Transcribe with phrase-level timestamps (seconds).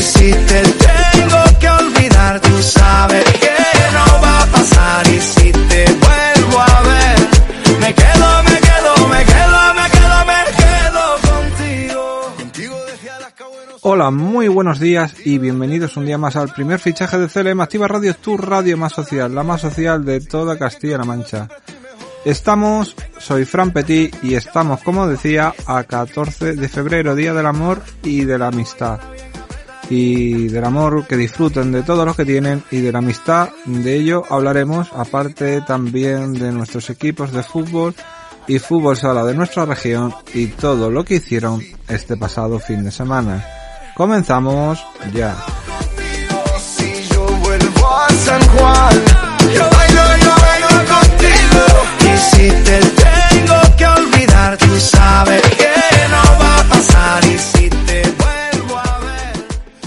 [0.00, 3.50] Si te tengo que olvidar, tú sabes que
[3.92, 5.06] no va a pasar.
[5.06, 7.18] Y si te vuelvo a ver,
[7.80, 12.32] me quedo, me quedo, me quedo, me quedo, me quedo contigo.
[13.82, 17.86] Hola, muy buenos días y bienvenidos un día más al primer fichaje de CLM Activa
[17.86, 21.48] Radio, tu radio más social, la más social de toda Castilla-La Mancha.
[22.24, 27.82] Estamos, soy Fran Petit y estamos, como decía, a 14 de febrero, Día del Amor
[28.02, 29.00] y de la Amistad.
[29.90, 33.96] Y del amor que disfruten de todos los que tienen y de la amistad, de
[33.96, 37.94] ello hablaremos, aparte también de nuestros equipos de fútbol
[38.46, 42.90] y fútbol sala de nuestra región y todo lo que hicieron este pasado fin de
[42.90, 43.44] semana.
[43.94, 45.36] Comenzamos ya.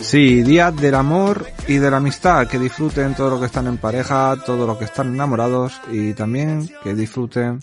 [0.08, 3.78] Sí, día del amor y de la amistad, que disfruten todos los que están en
[3.78, 7.60] pareja, todos los que están enamorados y también que disfruten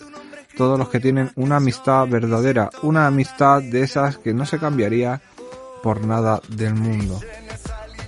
[0.55, 5.23] todos los que tienen una amistad verdadera, una amistad de esas que no se cambiaría
[5.83, 7.19] por nada del mundo.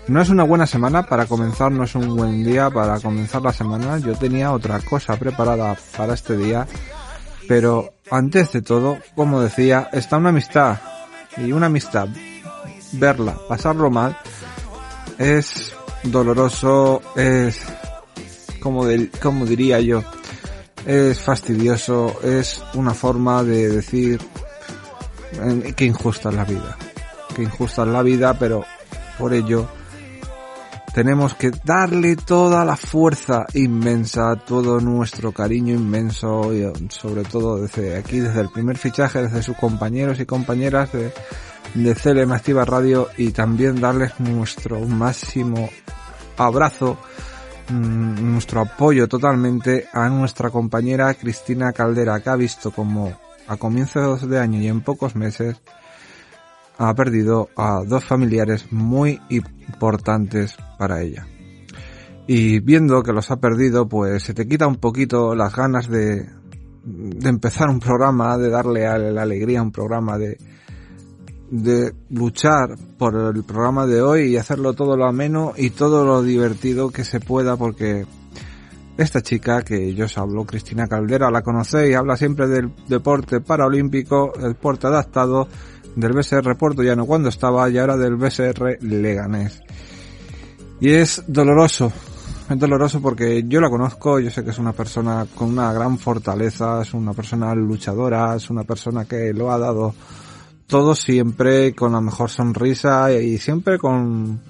[0.07, 3.55] No es una buena semana para comenzar, no es un buen día para comenzar la
[3.55, 3.97] semana.
[4.01, 6.67] Yo tenía otra cosa preparada para este día,
[7.49, 10.77] pero antes de todo, como decía, está una amistad
[11.39, 12.09] y una amistad
[12.93, 14.17] verla, pasarlo mal,
[15.19, 17.61] es doloroso, es,
[18.61, 20.03] como, del- como diría yo,
[20.85, 24.21] es fastidioso, es una forma de decir
[25.33, 26.77] eh, que injusta es la vida,
[27.35, 28.65] que injusta es la vida, pero
[29.19, 29.67] por ello
[30.95, 37.99] tenemos que darle toda la fuerza inmensa, todo nuestro cariño inmenso, y sobre todo desde
[37.99, 41.13] aquí, desde el primer fichaje, desde sus compañeros y compañeras de,
[41.75, 45.69] de CLM Activa Radio y también darles nuestro máximo
[46.37, 46.99] abrazo,
[47.69, 53.13] mm, nuestro apoyo totalmente a nuestra compañera Cristina Caldera, que ha visto como
[53.47, 55.61] a comienzos de año y en pocos meses
[56.79, 61.27] ha perdido a dos familiares muy importantes para ella.
[62.27, 66.29] Y viendo que los ha perdido, pues se te quita un poquito las ganas de,
[66.85, 70.37] de empezar un programa, de darle a la alegría a un programa, de,
[71.51, 76.23] de luchar por el programa de hoy y hacerlo todo lo ameno y todo lo
[76.23, 78.07] divertido que se pueda porque
[78.97, 84.33] esta chica que yo os hablo, Cristina Caldera, la conocéis, habla siempre del deporte paraolímpico,
[84.37, 85.49] el deporte adaptado,
[85.95, 89.61] del BSR Puerto Llano cuando estaba y ahora del BSR Leganés.
[90.81, 91.91] Y es doloroso,
[92.51, 95.99] es doloroso porque yo la conozco, yo sé que es una persona con una gran
[95.99, 99.95] fortaleza, es una persona luchadora, es una persona que lo ha dado
[100.67, 104.41] todo siempre con la mejor sonrisa y siempre con,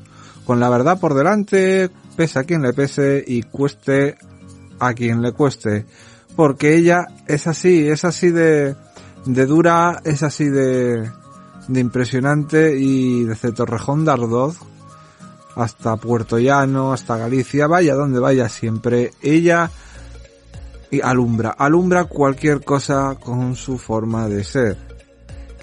[0.44, 4.16] con la verdad por delante, pese a quien le pese y cueste
[4.78, 5.86] a quien le cueste.
[6.34, 8.76] Porque ella es así, es así de,
[9.24, 11.10] de dura, es así de,
[11.68, 14.58] de impresionante y desde Torrejón de Ardoz
[15.54, 19.70] hasta Puerto Llano, hasta Galicia, vaya donde vaya siempre, ella
[21.02, 24.85] alumbra, alumbra cualquier cosa con su forma de ser.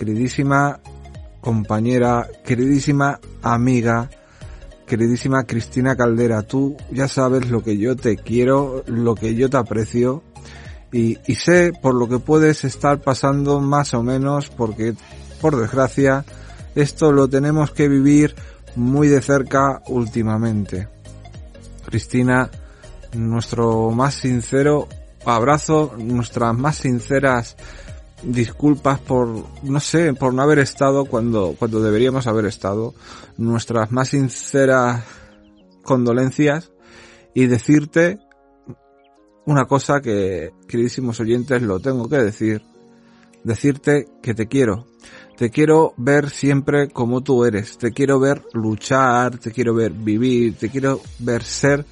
[0.03, 0.81] Queridísima
[1.39, 4.09] compañera, queridísima amiga,
[4.85, 9.55] queridísima Cristina Caldera, tú ya sabes lo que yo te quiero, lo que yo te
[9.55, 10.21] aprecio
[10.91, 14.93] y, sé por lo que puedes estar pasando más o menos porque
[15.39, 16.25] por desgracia
[16.75, 18.35] esto lo tenemos que vivir
[18.75, 20.89] muy de cerca últimamente.
[21.85, 22.49] Cristina,
[23.13, 24.89] nuestro más sincero
[25.25, 27.56] abrazo, nuestras más sinceras
[28.25, 32.93] disculpas por, no sé, por no haber estado cuando, cuando deberíamos haber estado,
[33.37, 35.03] nuestras más sinceras
[35.83, 36.71] condolencias
[37.33, 38.19] y decirte
[39.45, 42.61] una cosa que, queridísimos oyentes, lo tengo que decir,
[43.43, 44.85] decirte que te quiero.
[45.37, 47.77] Te quiero ver siempre como tú eres.
[47.77, 51.85] Te quiero ver luchar, te quiero ver vivir, te quiero ver ser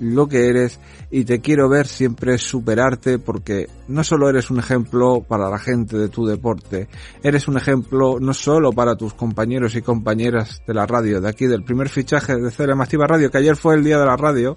[0.00, 0.80] lo que eres
[1.10, 5.96] y te quiero ver siempre superarte porque no solo eres un ejemplo para la gente
[5.96, 6.88] de tu deporte,
[7.22, 11.46] eres un ejemplo no solo para tus compañeros y compañeras de la radio, de aquí
[11.46, 14.56] del primer fichaje de CLM Activa Radio, que ayer fue el día de la radio,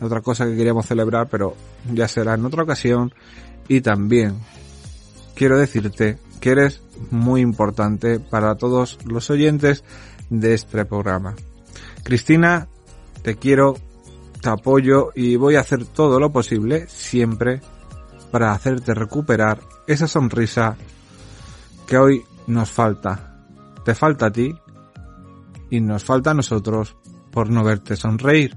[0.00, 1.56] otra cosa que queríamos celebrar, pero
[1.92, 3.12] ya será en otra ocasión,
[3.68, 4.34] y también
[5.34, 9.82] quiero decirte que eres muy importante para todos los oyentes
[10.30, 11.34] de este programa.
[12.02, 12.68] Cristina,
[13.22, 13.76] te quiero,
[14.44, 17.62] te apoyo y voy a hacer todo lo posible siempre
[18.30, 20.76] para hacerte recuperar esa sonrisa
[21.86, 23.38] que hoy nos falta.
[23.86, 24.54] Te falta a ti
[25.70, 26.94] y nos falta a nosotros
[27.30, 28.54] por no verte sonreír.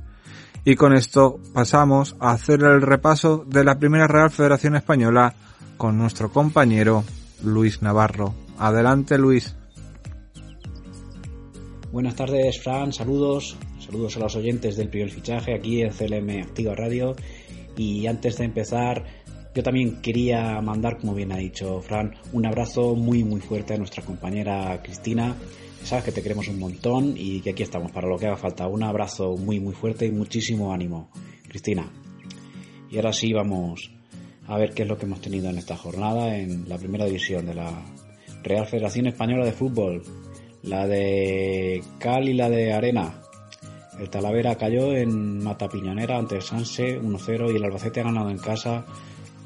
[0.66, 5.36] Y con esto pasamos a hacer el repaso de la primera Real Federación Española
[5.78, 7.06] con nuestro compañero
[7.46, 8.34] Luis Navarro.
[8.60, 9.56] Adelante Luis.
[11.94, 16.76] Buenas tardes Fran, saludos, saludos a los oyentes del primer fichaje aquí en CLM Activa
[16.76, 17.16] Radio
[17.76, 19.06] y antes de empezar
[19.58, 23.78] yo también quería mandar, como bien ha dicho Fran, un abrazo muy muy fuerte a
[23.78, 25.36] nuestra compañera Cristina.
[25.84, 28.68] Sabes que te queremos un montón y que aquí estamos para lo que haga falta.
[28.68, 31.10] Un abrazo muy muy fuerte y muchísimo ánimo,
[31.48, 31.92] Cristina.
[32.92, 33.90] Y ahora sí vamos
[34.46, 37.48] a ver qué es lo que hemos tenido en esta jornada en la primera división
[37.48, 37.84] de la
[38.44, 40.04] Real Federación Española de Fútbol,
[40.62, 43.22] la de Cal y la de Arena.
[44.00, 48.30] El Talavera cayó en Mata Piñonera ante el Sanse 1-0 y el Albacete ha ganado
[48.30, 48.86] en casa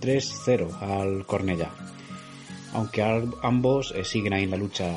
[0.02, 1.70] 3-0 al Cornella.
[2.74, 3.02] Aunque
[3.42, 4.90] ambos eh, siguen ahí en la lucha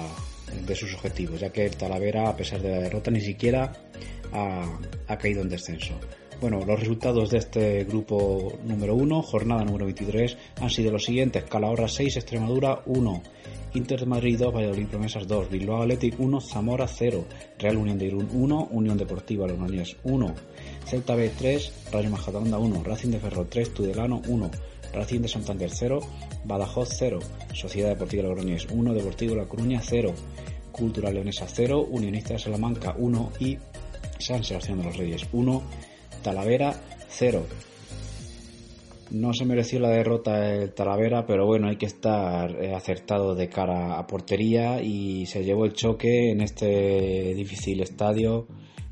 [0.67, 3.73] de sus objetivos, ya que el Talavera, a pesar de la derrota, ni siquiera
[4.33, 4.79] ha,
[5.09, 5.95] ha caído en descenso.
[6.41, 11.45] Bueno, los resultados de este grupo número 1, jornada número 23, han sido los siguientes.
[11.45, 13.23] Calahorra 6, Extremadura 1,
[13.75, 17.25] Inter de Madrid 2, Valladolid Promesas 2, Bilbao Athletic 1, Zamora 0,
[17.59, 20.35] Real Unión de Irún 1, Unión Deportiva Logroñés 1,
[20.87, 24.51] Celta B 3, Rayo Majadahonda 1, Racing de Ferro 3, Tudelano 1,
[24.93, 26.01] Racing de Santander 0,
[26.45, 27.19] Badajoz 0,
[27.53, 30.15] Sociedad Deportiva Logroñés 1, Deportivo La Coruña 0,
[30.71, 33.59] Cultural Leonesa 0, Unionista de Salamanca 1 y
[34.21, 35.63] San Sebastián de los Reyes 1,
[36.23, 36.75] Talavera
[37.09, 37.45] 0.
[39.15, 43.49] No se mereció la derrota el Talavera, pero bueno, hay que estar eh, acertado de
[43.49, 48.49] cara a portería y se llevó el choque en este difícil estadio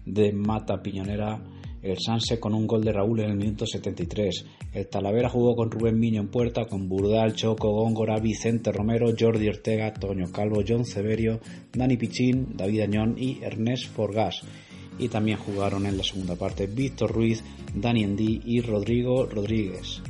[0.07, 1.43] de Mata Piñonera
[1.83, 4.45] el Sanse con un gol de Raúl en el minuto 73.
[4.73, 9.49] El Talavera jugó con Rubén Miño en puerta, con Burdal, Choco, Góngora, Vicente Romero, Jordi
[9.49, 11.41] Ortega, Toño Calvo, John Severio,
[11.73, 14.43] Dani Pichín, David Añón y Ernest Forgas
[15.01, 17.43] y también jugaron en la segunda parte Víctor Ruiz,
[17.75, 20.01] Dani Endí y Rodrigo Rodríguez.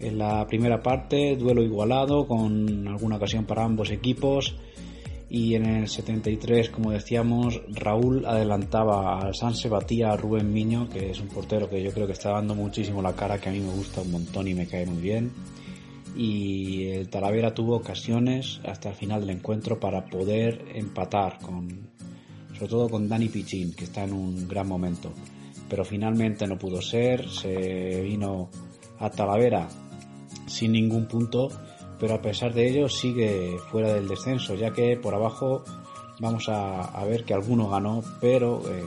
[0.00, 4.54] En la primera parte, duelo igualado con alguna ocasión para ambos equipos
[5.30, 11.10] y en el 73, como decíamos, Raúl adelantaba al Sanse, batía a Rubén Miño, que
[11.10, 13.60] es un portero que yo creo que está dando muchísimo la cara, que a mí
[13.60, 15.32] me gusta un montón y me cae muy bien.
[16.16, 21.90] Y el Talavera tuvo ocasiones hasta el final del encuentro para poder empatar con,
[22.54, 25.12] sobre todo con Dani Pichín, que está en un gran momento.
[25.68, 28.48] Pero finalmente no pudo ser, se vino
[28.98, 29.68] a Talavera
[30.48, 31.48] sin ningún punto,
[31.98, 35.64] pero a pesar de ello sigue fuera del descenso, ya que por abajo
[36.20, 38.84] vamos a, ver que alguno ganó, pero eh,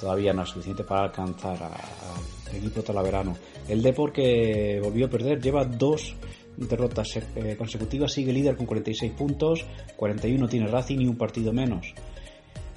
[0.00, 3.36] todavía no es suficiente para alcanzar al equipo talaverano.
[3.68, 6.14] El Depor que volvió a perder lleva dos
[6.56, 9.64] derrotas eh, consecutivas, sigue líder con 46 puntos,
[9.96, 11.94] 41 tiene Racing y un partido menos.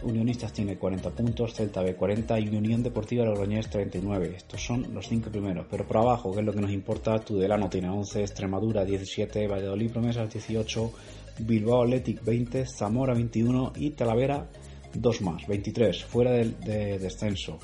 [0.04, 4.34] Unionistas tiene 40 puntos, Celta B 40 y Unión Deportiva Logroñés 39.
[4.36, 5.66] Estos son los cinco primeros.
[5.70, 9.92] Pero por abajo, que es lo que nos importa, Tudelano tiene 11, Extremadura 17, Valladolid
[9.92, 10.92] Promesas 18,
[11.40, 14.50] Bilbao Athletic 20, Zamora 21 y Talavera
[14.94, 17.60] 2 más, 23, fuera de descenso.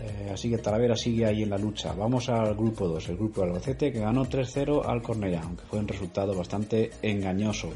[0.00, 1.92] Eh, así que Talavera sigue ahí en la lucha.
[1.92, 5.80] Vamos al grupo 2, el grupo de Albacete que ganó 3-0 al Cornellá, aunque fue
[5.80, 7.70] un resultado bastante engañoso.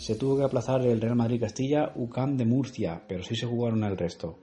[0.00, 3.98] Se tuvo que aplazar el Real Madrid-Castilla, UCAM de Murcia, pero sí se jugaron el
[3.98, 4.38] resto.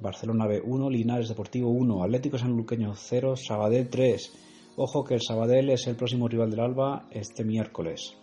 [0.00, 4.32] Barcelona B1, Linares Deportivo 1, Atlético Sanluqueño 0, Sabadell 3.
[4.74, 8.16] Ojo que el Sabadell es el próximo rival del Alba este miércoles.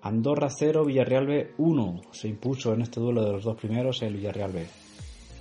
[0.00, 2.00] Andorra 0, Villarreal B 1.
[2.12, 4.64] Se impuso en este duelo de los dos primeros el Villarreal B.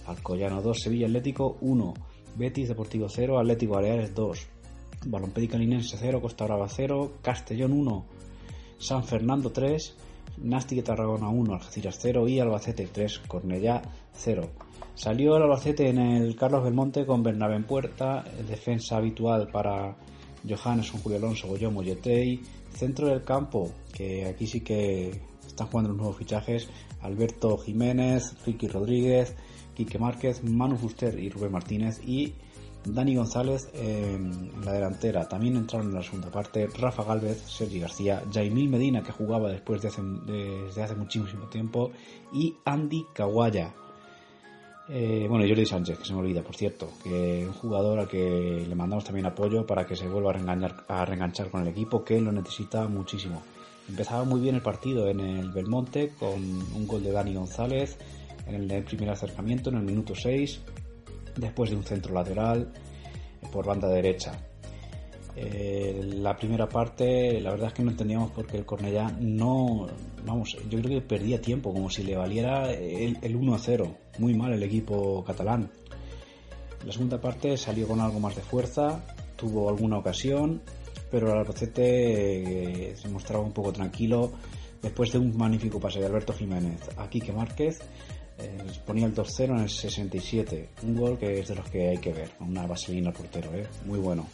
[0.07, 1.93] Alcoyano 2, Sevilla Atlético 1.
[2.37, 4.47] Betis Deportivo 0, Atlético Baleares 2.
[5.05, 8.05] Balompédica Linense 0, Costa Brava 0, Castellón 1,
[8.79, 9.95] San Fernando 3,
[10.37, 13.81] Nástic Tarragona 1, Algeciras 0 y Albacete 3, Cornellá
[14.13, 14.49] 0.
[14.95, 19.95] Salió el Albacete en el Carlos Belmonte con Bernabé en puerta, defensa habitual para
[20.47, 22.41] Johannes, Julio Alonso, Goyomo, Yetei,
[22.71, 26.69] centro del campo, que aquí sí que están jugando los nuevos fichajes
[27.01, 29.35] Alberto Jiménez, Ricky Rodríguez,
[29.75, 32.33] Quique Márquez, Manu Fuster y Rubén Martínez y
[32.85, 35.27] Dani González en la delantera.
[35.27, 39.81] También entraron en la segunda parte Rafa Galvez, Sergi García, Jaimil Medina que jugaba después
[39.81, 41.91] de hace, desde hace muchísimo tiempo
[42.33, 43.73] y Andy Kawaya.
[44.87, 48.65] Eh, bueno, Jordi Sánchez, que se me olvida, por cierto, que un jugador al que
[48.67, 52.03] le mandamos también apoyo para que se vuelva a, reenganchar, a reenganchar con el equipo,
[52.03, 53.41] que lo necesita muchísimo.
[53.89, 57.97] Empezaba muy bien el partido en el Belmonte con un gol de Dani González
[58.45, 60.61] en el primer acercamiento en el minuto 6
[61.37, 62.71] después de un centro lateral
[63.51, 64.33] por banda derecha.
[65.37, 69.87] Eh, la primera parte, la verdad es que no entendíamos por qué el Cornellá no,
[70.25, 73.95] vamos, yo creo que perdía tiempo, como si le valiera el, 1-0.
[74.19, 75.69] Muy mal el equipo catalán.
[76.85, 79.03] La segunda parte salió con algo más de fuerza,
[79.35, 80.61] tuvo alguna ocasión,
[81.11, 84.31] pero el Albacete eh, se mostraba un poco tranquilo
[84.81, 87.85] después de un magnífico pase de Alberto Jiménez a Quique Márquez eh,
[88.85, 90.69] ponía el 2-0 en el 67.
[90.83, 92.31] Un gol que es de los que hay que ver.
[92.39, 93.67] Una vaselina al portero, ¿eh?
[93.85, 94.27] muy bueno.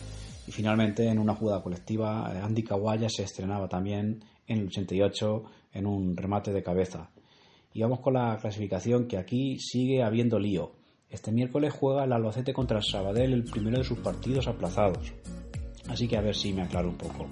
[0.47, 5.43] Y finalmente, en una jugada colectiva, eh, Andy Kawaya se estrenaba también en el 88
[5.73, 7.09] en un remate de cabeza.
[7.73, 10.73] Y vamos con la clasificación que aquí sigue habiendo lío.
[11.09, 15.13] Este miércoles juega el Albacete contra el Sabadell el primero de sus partidos aplazados.
[15.87, 17.27] Así que a ver si me aclaro un poco.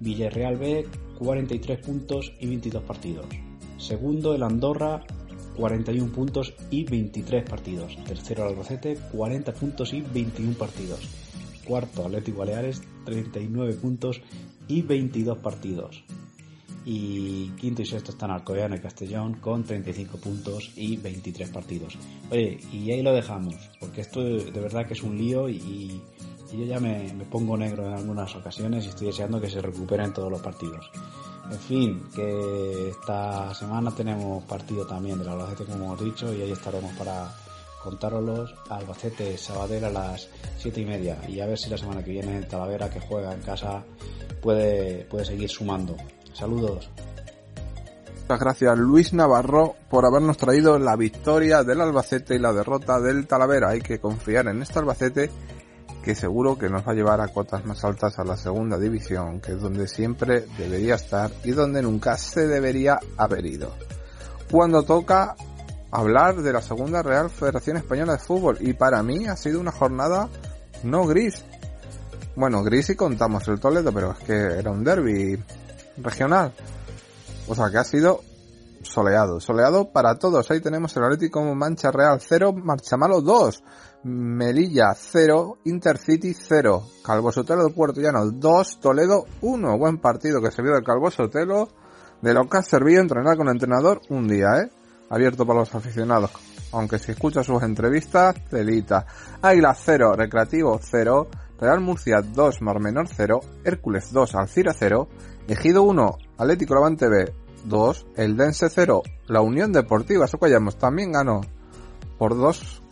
[0.00, 0.86] Villarreal B,
[1.18, 3.26] 43 puntos y 22 partidos.
[3.78, 5.04] Segundo el Andorra,
[5.56, 7.96] 41 puntos y 23 partidos.
[8.04, 11.00] Tercero Albacete, 40 puntos y 21 partidos.
[11.64, 14.20] Cuarto Atlético Baleares, 39 puntos
[14.68, 16.04] y 22 partidos.
[16.86, 21.96] Y quinto y sexto están Alcoyano y Castellón con 35 puntos y 23 partidos.
[22.30, 26.02] Oye, y ahí lo dejamos, porque esto de verdad que es un lío y,
[26.52, 30.12] yo ya me, me pongo negro en algunas ocasiones y estoy deseando que se recuperen
[30.12, 30.88] todos los partidos.
[31.50, 36.52] En fin, que esta semana tenemos partido también del Albacete, como hemos dicho, y ahí
[36.52, 37.30] estaremos para
[37.82, 38.54] contároslos.
[38.70, 41.18] Albacete, Sabadell a las siete y media.
[41.28, 43.84] Y a ver si la semana que viene Talavera, que juega en casa,
[44.40, 45.96] puede, puede seguir sumando.
[46.32, 46.88] Saludos.
[48.22, 53.26] Muchas gracias Luis Navarro por habernos traído la victoria del Albacete y la derrota del
[53.26, 53.68] Talavera.
[53.68, 55.30] Hay que confiar en este Albacete
[56.04, 59.40] que seguro que nos va a llevar a cotas más altas a la segunda división,
[59.40, 63.72] que es donde siempre debería estar y donde nunca se debería haber ido.
[64.50, 65.34] Cuando toca
[65.90, 69.72] hablar de la segunda Real Federación Española de Fútbol, y para mí ha sido una
[69.72, 70.28] jornada
[70.82, 71.42] no gris.
[72.36, 75.42] Bueno, gris y contamos el Toledo, pero es que era un derby
[75.96, 76.52] regional.
[77.48, 78.20] O sea que ha sido
[78.84, 80.50] soleado, soleado para todos.
[80.50, 83.62] Ahí tenemos el Atlético Mancha Real 0, Marchamalo 2.
[84.04, 89.78] Melilla 0, Intercity 0, Calvo Sotelo de Puerto Llano 2, Toledo 1.
[89.78, 91.68] Buen partido que se vio del Calvo Sotelo,
[92.20, 94.70] de lo que ha servido entrenar con el entrenador un día, ¿eh?
[95.08, 96.30] Abierto para los aficionados.
[96.72, 99.06] Aunque si escucha sus entrevistas, telita.
[99.40, 105.08] Águila 0, Recreativo 0, Real Murcia 2, Mar Menor 0, Hércules 2, Alcira 0,
[105.48, 111.40] Ejido 1, Atlético Levante B 2, El Dense 0, La Unión Deportiva Socollamos también ganó
[112.18, 112.82] por 2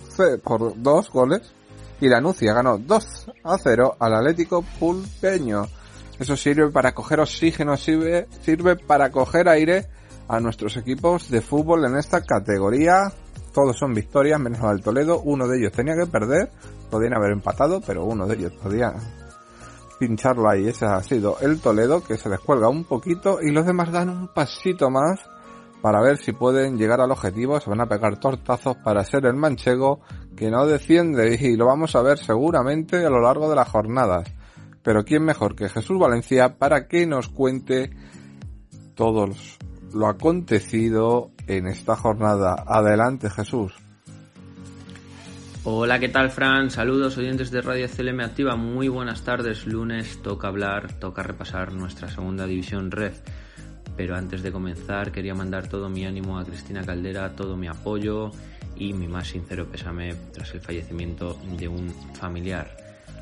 [0.45, 1.53] por dos goles
[2.01, 5.67] y la Nucia ganó 2 a 0 al Atlético Pulpeño.
[6.19, 9.87] Eso sirve para coger oxígeno, sirve, sirve para coger aire
[10.29, 13.13] a nuestros equipos de fútbol en esta categoría.
[13.53, 15.21] Todos son victorias, menos del Toledo.
[15.21, 16.51] Uno de ellos tenía que perder,
[16.91, 18.95] podían haber empatado, pero uno de ellos podía
[20.03, 20.67] pincharlo ahí.
[20.67, 24.27] Ese ha sido el Toledo, que se descuelga un poquito y los demás dan un
[24.27, 25.21] pasito más
[25.81, 27.61] para ver si pueden llegar al objetivo.
[27.61, 30.01] Se van a pegar tortazos para ser el manchego
[30.37, 34.29] que no desciende y lo vamos a ver seguramente a lo largo de las jornadas.
[34.83, 37.91] Pero ¿quién mejor que Jesús Valencia para que nos cuente
[38.97, 39.29] todo
[39.95, 42.57] lo acontecido en esta jornada?
[42.67, 43.73] Adelante Jesús.
[45.65, 46.71] Hola, ¿qué tal Fran?
[46.71, 48.57] Saludos oyentes de Radio CLM Activa.
[48.57, 49.67] Muy buenas tardes.
[49.67, 53.15] Lunes toca hablar, toca repasar nuestra segunda división Red
[53.97, 58.31] pero antes de comenzar quería mandar todo mi ánimo a Cristina Caldera, todo mi apoyo
[58.77, 62.77] y mi más sincero pésame tras el fallecimiento de un familiar.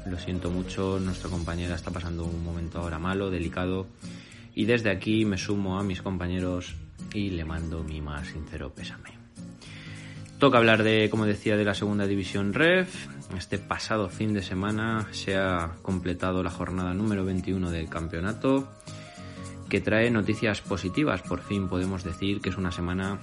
[0.07, 3.87] Lo siento mucho, nuestra compañera está pasando un momento ahora malo, delicado,
[4.55, 6.75] y desde aquí me sumo a mis compañeros
[7.13, 9.20] y le mando mi más sincero pésame.
[10.41, 13.09] Toca hablar de, como decía, de la segunda división REF.
[13.37, 18.67] Este pasado fin de semana se ha completado la jornada número 21 del campeonato
[19.69, 21.21] que trae noticias positivas.
[21.21, 23.19] Por fin podemos decir que es una semana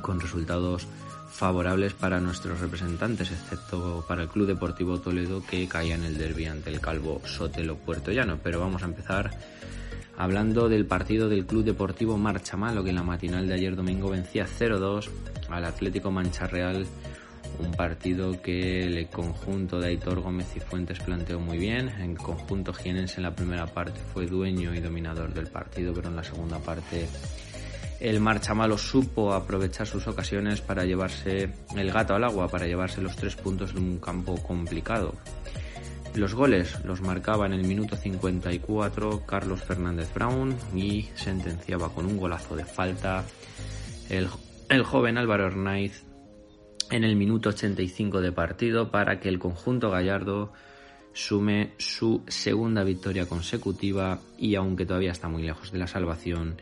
[0.00, 0.88] con resultados
[1.30, 6.46] favorables para nuestros representantes, excepto para el Club Deportivo Toledo que caía en el derby
[6.46, 8.38] ante el Calvo Sotelo Puerto Llano.
[8.42, 9.30] Pero vamos a empezar
[10.20, 14.10] hablando del partido del Club Deportivo Marcha Malo, que en la matinal de ayer domingo
[14.10, 15.08] vencía 0-2
[15.48, 16.86] al Atlético Mancha Real,
[17.58, 21.88] un partido que el conjunto de Aitor Gómez y Fuentes planteó muy bien.
[21.88, 26.16] En conjunto jienense en la primera parte fue dueño y dominador del partido, pero en
[26.16, 27.08] la segunda parte
[28.00, 33.00] el Marcha Malo supo aprovechar sus ocasiones para llevarse el gato al agua, para llevarse
[33.00, 35.14] los tres puntos de un campo complicado.
[36.14, 42.16] Los goles los marcaba en el minuto 54 Carlos Fernández Brown y sentenciaba con un
[42.16, 43.24] golazo de falta
[44.08, 46.04] el, joven Álvaro Hernáiz
[46.90, 50.52] en el minuto 85 de partido para que el conjunto gallardo
[51.12, 56.56] sume su segunda victoria consecutiva y aunque todavía está muy lejos de la salvación,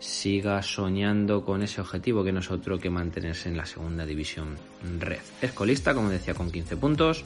[0.00, 4.56] siga soñando con ese objetivo que no es otro que mantenerse en la segunda división
[4.98, 5.20] red.
[5.40, 7.24] Es colista, como decía, con 15 puntos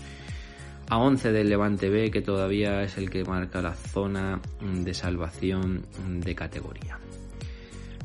[0.93, 5.87] a 11 del Levante B, que todavía es el que marca la zona de salvación
[6.19, 6.99] de categoría.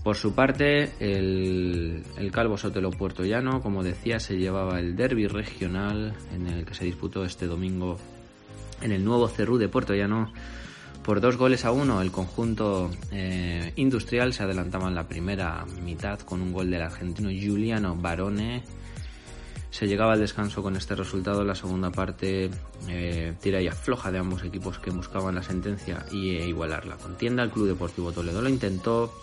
[0.06, 2.02] Por su parte, el,
[2.32, 6.86] Calvo Sotelo Puerto Llano, como decía, se llevaba el derby regional en el que se
[6.86, 7.98] disputó este domingo
[8.82, 10.32] en el nuevo Cerrú de Puerto Llano
[11.04, 12.02] por dos goles a uno.
[12.02, 17.30] El conjunto eh, industrial se adelantaba en la primera mitad con un gol del argentino
[17.32, 18.64] Giuliano Barone
[19.70, 21.44] se llegaba al descanso con este resultado.
[21.44, 22.50] La segunda parte
[22.88, 26.98] eh, tira y afloja de ambos equipos que buscaban la sentencia y e igualar la
[26.98, 27.44] contienda.
[27.44, 29.14] El Club Deportivo Toledo lo intentó,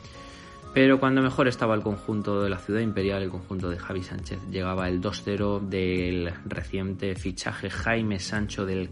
[0.72, 4.38] pero cuando mejor estaba el conjunto de la Ciudad Imperial, el conjunto de Javi Sánchez,
[4.50, 8.90] llegaba el 2-0 del reciente fichaje Jaime Sancho del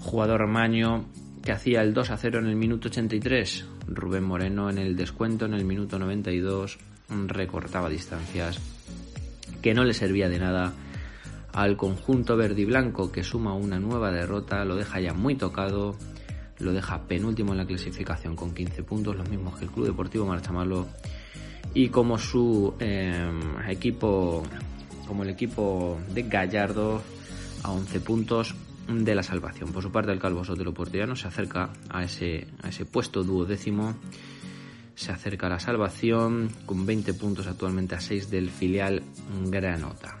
[0.00, 1.06] jugador Maño
[1.42, 3.66] que hacía el 2-0 en el minuto 83.
[3.88, 6.78] Rubén Moreno en el descuento en el minuto 92
[7.28, 8.60] recortaba distancias
[9.66, 10.72] que no le servía de nada
[11.52, 15.96] al conjunto verde y blanco que suma una nueva derrota, lo deja ya muy tocado,
[16.60, 20.24] lo deja penúltimo en la clasificación con 15 puntos, los mismos que el Club Deportivo
[20.24, 20.86] Marchamalo
[21.74, 24.44] y como su em, equipo,
[25.08, 27.02] como el equipo de Gallardo
[27.64, 28.54] a 11 puntos
[28.86, 29.72] de la salvación.
[29.72, 33.96] Por su parte el Calvo Sotelo Portellano se acerca a ese, a ese puesto duodécimo
[34.96, 39.02] se acerca a la salvación con 20 puntos actualmente a 6 del filial
[39.44, 40.18] Granota.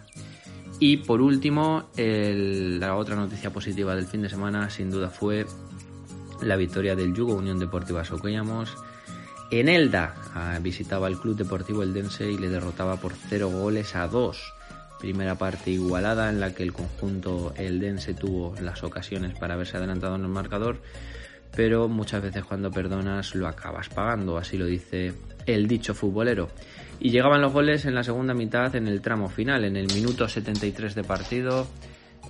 [0.78, 5.46] Y por último, la otra noticia positiva del fin de semana sin duda fue
[6.42, 8.76] la victoria del Yugo Unión Deportiva Socuellamos.
[9.50, 14.06] En Elda ah, visitaba el Club Deportivo Eldense y le derrotaba por 0 goles a
[14.06, 14.52] 2.
[15.00, 20.16] Primera parte igualada en la que el conjunto eldense tuvo las ocasiones para haberse adelantado
[20.16, 20.80] en el marcador,
[21.56, 25.14] pero muchas veces cuando perdonas lo acabas pagando, así lo dice
[25.46, 26.48] el dicho futbolero.
[27.00, 30.28] Y llegaban los goles en la segunda mitad en el tramo final, en el minuto
[30.28, 31.66] 73 de partido.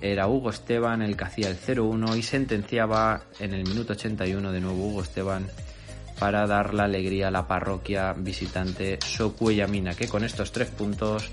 [0.01, 4.61] Era Hugo Esteban el que hacía el 0-1 y sentenciaba en el minuto 81 de
[4.61, 5.45] nuevo Hugo Esteban
[6.19, 11.29] para dar la alegría a la parroquia visitante Socuellamina, que con estos tres puntos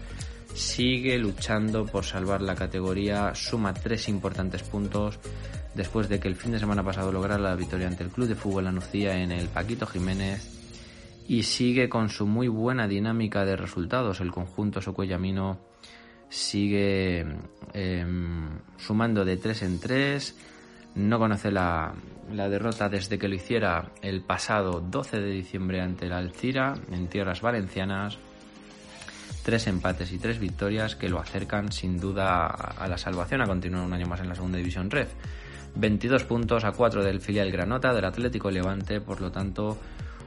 [0.55, 5.19] sigue luchando por salvar la categoría, suma tres importantes puntos
[5.75, 8.35] después de que el fin de semana pasado lograra la victoria ante el Club de
[8.35, 10.51] Fútbol Anucía en el Paquito Jiménez
[11.27, 14.21] y sigue con su muy buena dinámica de resultados.
[14.21, 15.59] El conjunto Socuellamino
[16.29, 17.25] sigue
[17.73, 20.37] em, sumando de 3 en 3,
[20.97, 21.95] no conoce la,
[22.33, 27.09] la, derrota desde que lo hiciera el pasado 12 de diciembre ante el Alcira en
[27.09, 28.19] tierras valencianas.
[29.43, 33.85] Tres empates y tres victorias que lo acercan sin duda a la salvación a continuar
[33.85, 35.09] un año más en la segunda división Red.
[35.77, 39.79] 22 puntos a 4 del filial Granota, del Atlético Levante, por lo tanto,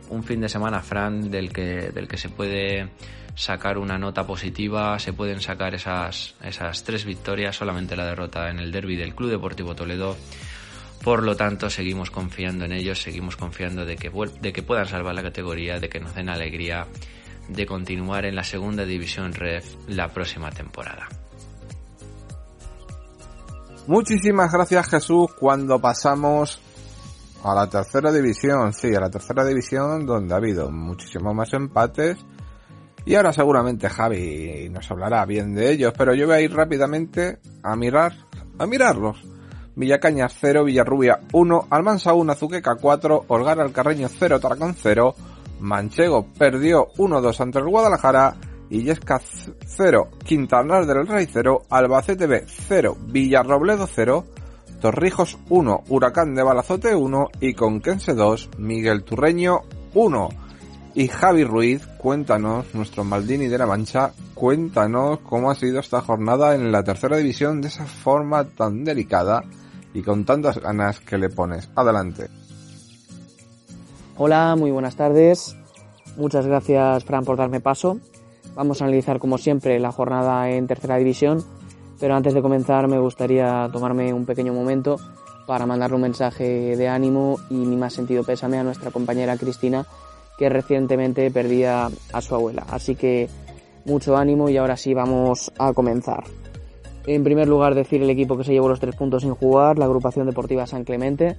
[0.10, 2.90] un fin de semana, Fran, del que, del que se puede
[3.36, 8.60] sacar una nota positiva, se pueden sacar esas, esas tres victorias, solamente la derrota en
[8.60, 10.18] el derby del Club Deportivo Toledo.
[11.04, 15.14] Por lo tanto, seguimos confiando en ellos, seguimos confiando de que, de que puedan salvar
[15.14, 16.88] la categoría, de que nos den alegría
[17.48, 21.08] de continuar en la segunda división Red la próxima temporada.
[23.88, 26.60] Muchísimas gracias Jesús cuando pasamos
[27.42, 32.18] a la tercera división, sí, a la tercera división donde ha habido muchísimos más empates
[33.06, 37.40] y ahora seguramente Javi nos hablará bien de ellos, pero yo voy a ir rápidamente
[37.64, 38.14] a mirar,
[38.60, 39.24] a mirarlos.
[39.78, 45.16] Villacañas 0, Villarrubia 1, Almansa 1, Azuqueca 4, Olgar Alcarreño 0, Taracón 0,
[45.62, 48.36] Manchego perdió 1-2 ante el Guadalajara
[48.70, 49.22] Illesca
[49.66, 54.26] 0, Quintanar del Rey 0, Albacete B 0, Villarrobledo 0,
[54.82, 59.62] Torrijos 1, Huracán de Balazote 1 y Conquense 2, Miguel Turreño
[59.94, 60.30] 1.
[60.96, 66.56] Y Javi Ruiz, cuéntanos, nuestro Maldini de la Mancha, cuéntanos cómo ha sido esta jornada
[66.56, 69.44] en la tercera división de esa forma tan delicada
[69.94, 71.70] y con tantas ganas que le pones.
[71.76, 72.30] Adelante.
[74.18, 75.56] Hola, muy buenas tardes.
[76.18, 78.00] Muchas gracias, Fran, por darme paso.
[78.58, 81.44] Vamos a analizar, como siempre, la jornada en tercera división,
[82.00, 84.96] pero antes de comenzar me gustaría tomarme un pequeño momento
[85.46, 89.86] para mandarle un mensaje de ánimo y mi más sentido pésame a nuestra compañera Cristina,
[90.40, 92.66] que recientemente perdía a su abuela.
[92.72, 93.30] Así que
[93.86, 96.24] mucho ánimo y ahora sí vamos a comenzar.
[97.06, 99.86] En primer lugar, decir el equipo que se llevó los tres puntos sin jugar, la
[99.86, 101.38] agrupación deportiva San Clemente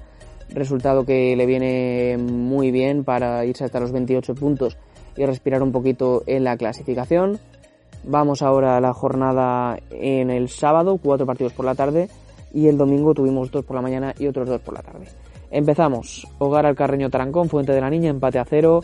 [0.51, 4.77] resultado que le viene muy bien para irse hasta los 28 puntos
[5.19, 7.39] y respirar un poquito en la clasificación.
[8.05, 12.09] Vamos ahora a la jornada en el sábado, cuatro partidos por la tarde
[12.55, 15.07] y el domingo tuvimos dos por la mañana y otros dos por la tarde.
[15.51, 18.81] Empezamos, Hogar al Carreño Tarancón, Fuente de la Niña, empate a cero.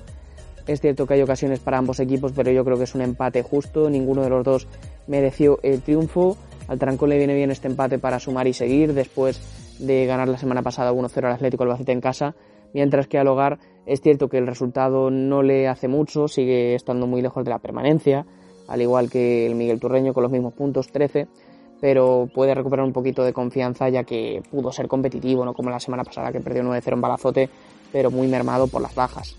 [0.66, 3.42] Es cierto que hay ocasiones para ambos equipos, pero yo creo que es un empate
[3.42, 4.66] justo, ninguno de los dos
[5.06, 6.36] mereció el triunfo.
[6.68, 9.40] Al Tarancón le viene bien este empate para sumar y seguir después
[9.78, 12.34] de ganar la semana pasada 1-0 al Atlético Albacete en casa,
[12.72, 17.06] mientras que al hogar es cierto que el resultado no le hace mucho, sigue estando
[17.06, 18.26] muy lejos de la permanencia,
[18.68, 21.28] al igual que el Miguel Turreño con los mismos puntos, 13,
[21.80, 25.80] pero puede recuperar un poquito de confianza ya que pudo ser competitivo, no como la
[25.80, 27.48] semana pasada que perdió 9-0 en Balazote,
[27.92, 29.36] pero muy mermado por las bajas.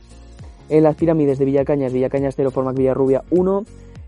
[0.69, 3.63] En las pirámides de Villacañas, Villacañas 0, Formac Villarrubia 1,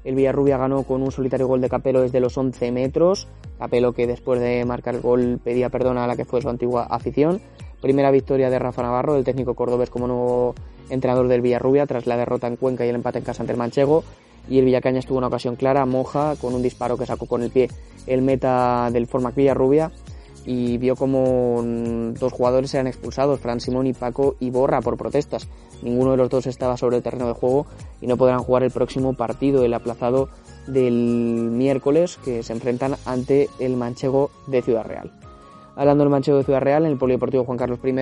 [0.07, 3.27] el Villarrubia ganó con un solitario gol de Capelo desde los 11 metros.
[3.59, 6.83] Capelo que después de marcar el gol pedía perdón a la que fue su antigua
[6.83, 7.41] afición.
[7.81, 10.55] Primera victoria de Rafa Navarro, el técnico cordobés como nuevo
[10.89, 13.59] entrenador del Villarrubia tras la derrota en Cuenca y el empate en casa ante el
[13.59, 14.03] Manchego.
[14.49, 17.51] Y el Villacañas tuvo una ocasión clara, Moja, con un disparo que sacó con el
[17.51, 17.69] pie
[18.07, 19.91] el meta del Formac Villarrubia
[20.47, 21.61] y vio como
[22.17, 25.49] dos jugadores eran expulsados, Fran Simón y Paco Iborra, por protestas.
[25.81, 27.67] Ninguno de los dos estaba sobre el terreno de juego
[28.01, 30.29] y no podrán jugar el próximo partido, el aplazado
[30.65, 30.93] del
[31.51, 35.26] miércoles, que se enfrentan ante el Manchego de Ciudad Real.
[35.77, 37.93] Hablando del Manchego de Ciudad Real, en el Polideportivo Juan Carlos I,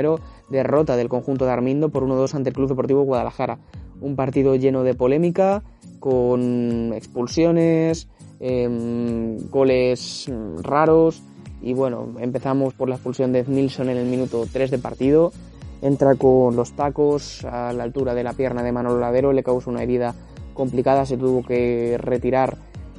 [0.50, 3.60] derrota del conjunto de Armindo por 1-2 ante el Club Deportivo Guadalajara.
[4.00, 5.62] Un partido lleno de polémica,
[6.00, 8.08] con expulsiones,
[8.40, 10.32] em, goles
[10.64, 11.22] raros,
[11.62, 15.34] y bueno, empezamos por la expulsión de Nilsson en el minuto 3 de partido.
[15.82, 19.70] Entra con los tacos a la altura de la pierna de Manolo Ladero, le causa
[19.70, 20.16] una herida
[20.54, 22.56] complicada, se tuvo que retirar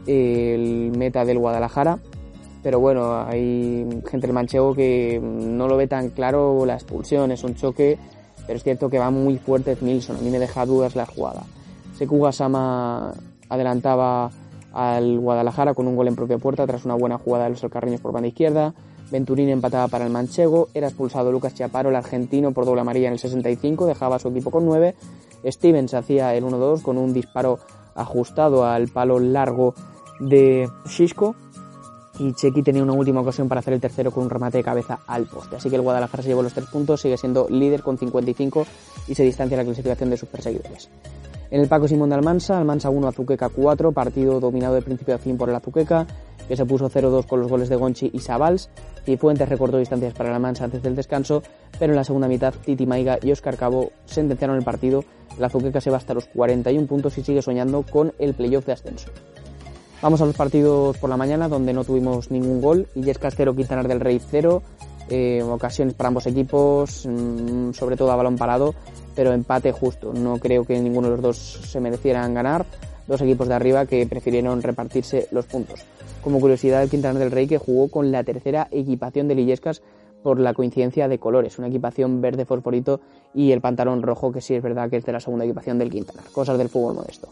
[0.06, 1.98] el meta del Guadalajara.
[2.66, 7.44] Pero bueno, hay gente del manchego que no lo ve tan claro la expulsión, es
[7.44, 7.96] un choque,
[8.44, 11.44] pero es cierto que va muy fuerte Nilsson, a mí me deja dudas la jugada.
[11.96, 13.14] Sekuga Sama
[13.48, 14.32] adelantaba
[14.72, 18.00] al Guadalajara con un gol en propia puerta tras una buena jugada de los alcarreños
[18.00, 18.74] por banda izquierda.
[19.12, 23.12] Venturini empataba para el manchego, era expulsado Lucas Chiaparo, el argentino, por doble amarilla en
[23.12, 24.92] el 65, dejaba a su equipo con 9.
[25.46, 27.60] Stevens hacía el 1-2 con un disparo
[27.94, 29.72] ajustado al palo largo
[30.18, 31.36] de Xisco.
[32.18, 35.00] Y Chequi tenía una última ocasión para hacer el tercero con un remate de cabeza
[35.06, 35.56] al poste.
[35.56, 38.66] Así que el Guadalajara se llevó los tres puntos, sigue siendo líder con 55
[39.08, 40.88] y se distancia la clasificación de sus perseguidores.
[41.50, 45.18] En el Paco Simón de Almansa, Almansa 1, Azuqueca 4, partido dominado de principio a
[45.18, 46.06] fin por el Azuqueca,
[46.48, 48.68] que se puso 0-2 con los goles de Gonchi y Sabals.
[49.04, 51.42] Cifuentes recortó distancias para Almansa antes del descanso,
[51.78, 55.04] pero en la segunda mitad Titi Maiga y Oscar Cabo sentenciaron el partido.
[55.36, 58.72] El Azuqueca se va hasta los 41 puntos y sigue soñando con el playoff de
[58.72, 59.10] ascenso.
[60.06, 62.86] Vamos a los partidos por la mañana, donde no tuvimos ningún gol.
[62.94, 64.62] Illescas 0, Quintanar del Rey 0.
[65.08, 68.72] Eh, ocasiones para ambos equipos, mm, sobre todo a balón parado
[69.16, 70.12] pero empate justo.
[70.12, 72.66] No creo que ninguno de los dos se merecieran ganar.
[73.08, 75.80] Dos equipos de arriba que prefirieron repartirse los puntos.
[76.22, 79.82] Como curiosidad, el Quintana del Rey que jugó con la tercera equipación de Lillescas
[80.22, 83.00] por la coincidencia de colores, una equipación verde fosforito
[83.34, 85.90] y el pantalón rojo que sí es verdad que es de la segunda equipación del
[85.90, 86.22] Quintana.
[86.30, 87.28] Cosas del fútbol modesto.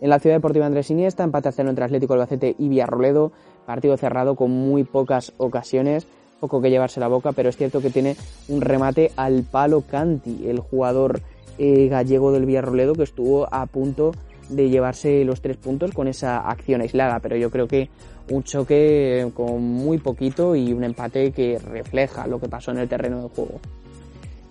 [0.00, 3.32] En la ciudad deportiva Andrés Iniesta, empate a cero entre Atlético Albacete y Villarroledo,
[3.64, 6.06] partido cerrado con muy pocas ocasiones
[6.40, 8.16] poco que llevarse la boca, pero es cierto que tiene
[8.48, 11.20] un remate al palo Canti, el jugador
[11.58, 14.12] eh, gallego del Villarroledo que estuvo a punto
[14.48, 17.90] de llevarse los tres puntos con esa acción aislada, pero yo creo que
[18.30, 22.88] un choque con muy poquito y un empate que refleja lo que pasó en el
[22.88, 23.60] terreno de juego.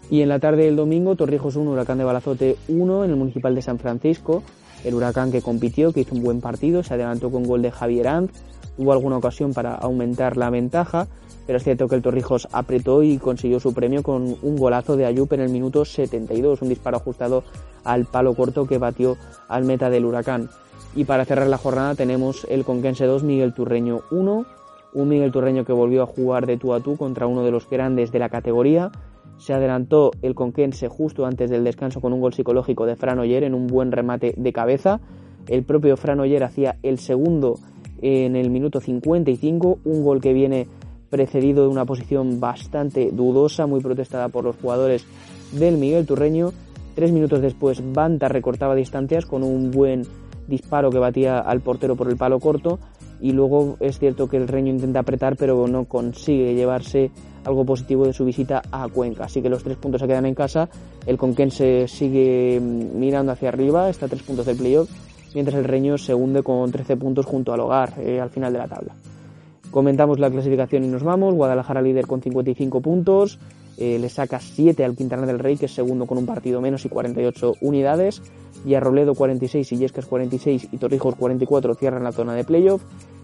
[0.09, 3.55] Y en la tarde del domingo, Torrijos 1, Huracán de Balazote 1 en el Municipal
[3.55, 4.43] de San Francisco.
[4.85, 8.07] El Huracán que compitió, que hizo un buen partido, se adelantó con gol de Javier
[8.07, 8.31] Ant,
[8.77, 11.07] tuvo alguna ocasión para aumentar la ventaja,
[11.47, 15.05] pero es cierto que el Torrijos apretó y consiguió su premio con un golazo de
[15.05, 17.43] Ayup en el minuto 72, un disparo ajustado
[17.83, 19.17] al palo corto que batió
[19.47, 20.49] al meta del Huracán.
[20.95, 24.45] Y para cerrar la jornada tenemos el Conquense 2, Miguel Turreño 1,
[24.93, 27.69] un Miguel Turreño que volvió a jugar de tú a tú contra uno de los
[27.69, 28.91] grandes de la categoría.
[29.37, 33.43] Se adelantó el Conquense justo antes del descanso con un gol psicológico de Fran Oyer
[33.43, 34.99] en un buen remate de cabeza.
[35.47, 37.59] El propio Fran Oyer hacía el segundo
[38.01, 40.67] en el minuto 55, un gol que viene
[41.09, 45.05] precedido de una posición bastante dudosa, muy protestada por los jugadores
[45.51, 46.51] del Miguel Turreño.
[46.95, 50.03] Tres minutos después, Banta recortaba distancias con un buen
[50.47, 52.79] disparo que batía al portero por el palo corto
[53.19, 57.11] y luego es cierto que el Reño intenta apretar pero no consigue llevarse
[57.45, 59.25] algo positivo de su visita a Cuenca.
[59.25, 60.69] Así que los tres puntos se quedan en casa,
[61.05, 64.89] el Conquense sigue mm, mirando hacia arriba, está a tres puntos del playoff,
[65.33, 68.59] mientras el Reño se hunde con 13 puntos junto al hogar eh, al final de
[68.59, 68.95] la tabla.
[69.69, 71.33] Comentamos la clasificación y nos vamos.
[71.33, 73.39] Guadalajara líder con 55 puntos.
[73.77, 76.85] Eh, le saca 7 al Quintana del Rey, que es segundo con un partido menos
[76.85, 78.21] y 48 unidades.
[78.65, 82.81] Y a Roledo 46 y Yescas 46 y Torrijos 44 cierran la zona de playoff.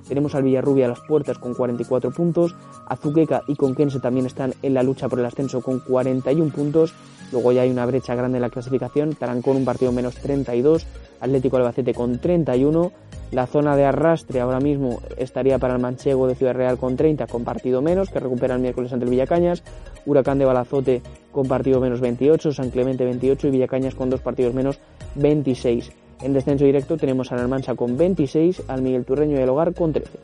[0.08, 2.56] Tenemos al Villarrubia a las puertas con 44 puntos.
[2.88, 6.94] Azuqueca y Conquense también están en la lucha por el ascenso con 41 puntos.
[7.32, 9.16] Luego ya hay una brecha grande en la clasificación.
[9.16, 10.86] Tarancón un partido menos 32.
[11.22, 12.92] Atlético Albacete con 31.
[13.32, 17.28] La zona de arrastre ahora mismo estaría para el Manchego de Ciudad Real con 30,
[17.28, 19.64] con partido menos, que recupera el miércoles ante el Villacañas.
[20.06, 21.02] Huracán de Balazote
[21.32, 24.80] con partido menos 28, San Clemente 28 y Villacañas con dos partidos menos
[25.16, 25.92] 26.
[26.22, 29.74] En descenso directo tenemos a la Almansa con 26, al Miguel Turreño y el Hogar
[29.74, 30.20] con 13.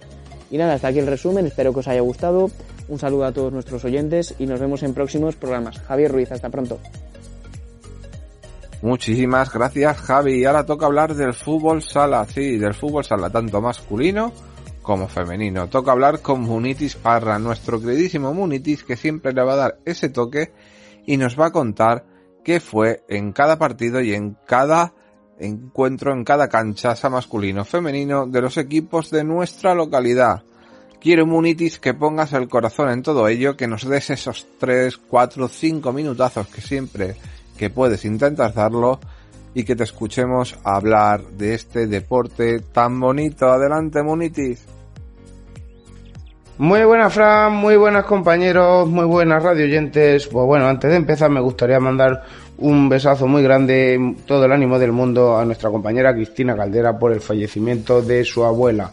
[0.52, 2.50] Y nada, hasta aquí el resumen, espero que os haya gustado.
[2.88, 5.80] Un saludo a todos nuestros oyentes y nos vemos en próximos programas.
[5.80, 6.80] Javier Ruiz, hasta pronto.
[8.82, 10.42] Muchísimas gracias Javi.
[10.42, 14.32] Y ahora toca hablar del fútbol sala, sí, del fútbol sala, tanto masculino
[14.82, 15.68] como femenino.
[15.68, 20.10] Toca hablar con Munitis Parra, nuestro queridísimo Munitis, que siempre le va a dar ese
[20.10, 20.54] toque
[21.06, 22.06] y nos va a contar
[22.48, 24.94] qué fue en cada partido y en cada
[25.38, 30.44] encuentro, en cada cancha, sea masculino femenino, de los equipos de nuestra localidad.
[31.02, 35.50] Quiero Munitis que pongas el corazón en todo ello, que nos des esos 3, 4,
[35.50, 37.18] 5 minutazos que siempre
[37.58, 39.02] que puedes intentar darlo
[39.54, 43.50] y que te escuchemos hablar de este deporte tan bonito.
[43.50, 44.77] Adelante, Munitis.
[46.60, 50.26] Muy buenas, Fran, muy buenas compañeros, muy buenas radio oyentes.
[50.26, 52.24] Pues bueno, antes de empezar me gustaría mandar
[52.58, 57.12] un besazo muy grande, todo el ánimo del mundo a nuestra compañera Cristina Caldera por
[57.12, 58.90] el fallecimiento de su abuela.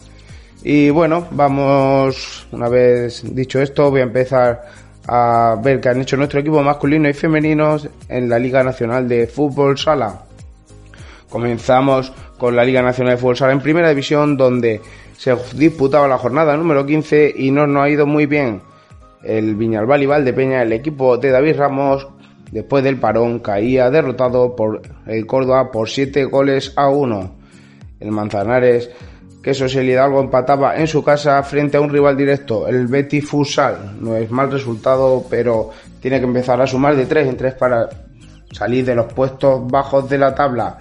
[0.62, 4.66] Y bueno, vamos, una vez dicho esto, voy a empezar
[5.06, 7.78] a ver qué han hecho nuestro equipo masculino y femenino
[8.10, 10.20] en la Liga Nacional de Fútbol Sala.
[11.30, 14.82] Comenzamos con la Liga Nacional de Fútbol Sala en Primera División donde
[15.16, 18.62] se disputaba la jornada número 15 y no nos ha ido muy bien.
[19.22, 22.08] El Viñalbal y Valdepeña, el equipo de David Ramos,
[22.50, 27.36] después del parón, caía derrotado por el Córdoba por 7 goles a 1.
[28.00, 28.90] El Manzanares
[29.44, 33.94] que el Hidalgo empataba en su casa frente a un rival directo, el Betis Futsal.
[34.00, 35.68] No es mal resultado, pero
[36.00, 37.90] tiene que empezar a sumar de 3 en 3 para
[38.50, 40.78] salir de los puestos bajos de la tabla.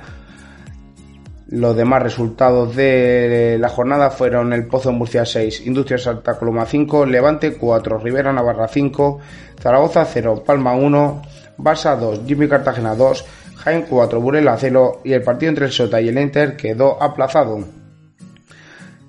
[1.53, 7.05] Los demás resultados de la jornada fueron el Pozo Murcia 6, Industria Santa Coloma 5,
[7.05, 9.19] Levante 4, Rivera Navarra 5,
[9.61, 11.21] Zaragoza 0, Palma 1,
[11.59, 13.25] Barça 2, Jimmy Cartagena 2,
[13.57, 17.82] Jaén 4, Burela 0 y el partido entre el Sota y el Enter quedó aplazado.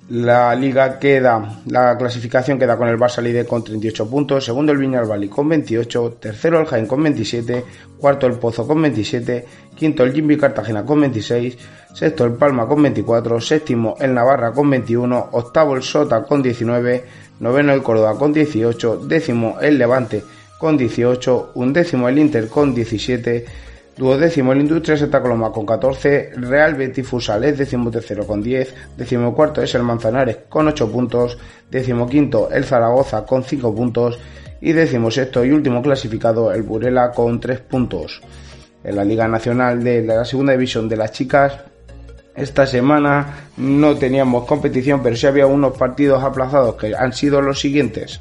[0.07, 4.77] La liga queda, la clasificación queda con el Barça líder con 38 puntos, segundo el
[4.77, 7.65] Viñal con 28, tercero el Jaén con 27,
[7.97, 11.57] cuarto el Pozo con 27, quinto el Jimmy Cartagena con 26,
[11.91, 17.03] sexto el Palma con 24, séptimo el Navarra con 21, octavo el Sota con 19,
[17.39, 20.23] noveno el Córdoba con 18, décimo el Levante
[20.59, 23.45] con 18, undécimo el Inter con 17,
[23.97, 29.33] Duodécimo el Industria Santa Coloma con 14, Real Betis es décimo tercero con 10, décimo
[29.33, 31.37] cuarto es el Manzanares con 8 puntos,
[31.71, 34.19] décimo quinto el Zaragoza con 5 puntos
[34.59, 38.21] y décimo sexto y último clasificado el Burela con 3 puntos.
[38.83, 41.57] En la Liga Nacional de la Segunda División de las Chicas,
[42.35, 47.61] esta semana no teníamos competición, pero sí había unos partidos aplazados que han sido los
[47.61, 48.19] siguientes.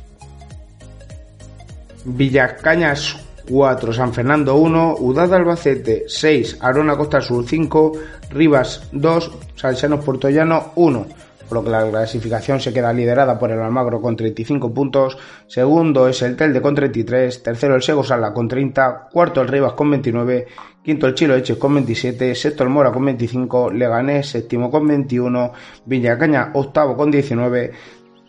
[2.04, 7.92] Villacañas 4 San Fernando 1, Udada Albacete 6, Arona Costa Sur 5,
[8.30, 11.06] Rivas 2, Salsianos Puertollano 1.
[11.48, 16.08] Por lo que la clasificación se queda liderada por el Almagro con 35 puntos, segundo
[16.08, 19.90] es el Telde con 33, tercero el Sego Sala con 30, cuarto el Rivas con
[19.90, 20.46] 29,
[20.82, 25.52] quinto el Chilo Eches con 27, sexto el Mora con 25, Leganés séptimo con 21,
[25.84, 27.72] Villacaña octavo con 19,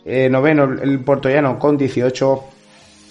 [0.04, 2.44] eh, noveno el Puertollano con 18,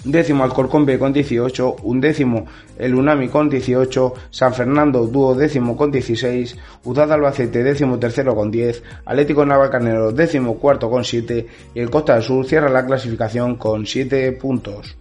[0.04, 2.46] décimo Alcorcón B con 18, undécimo
[2.78, 8.50] el Unami con 18, San Fernando dúo décimo con 16, Udada Albacete décimo tercero con
[8.50, 13.56] 10, Atlético Navalcarnero décimo cuarto con 7 y el Costa del Sur cierra la clasificación
[13.56, 14.96] con 7 puntos.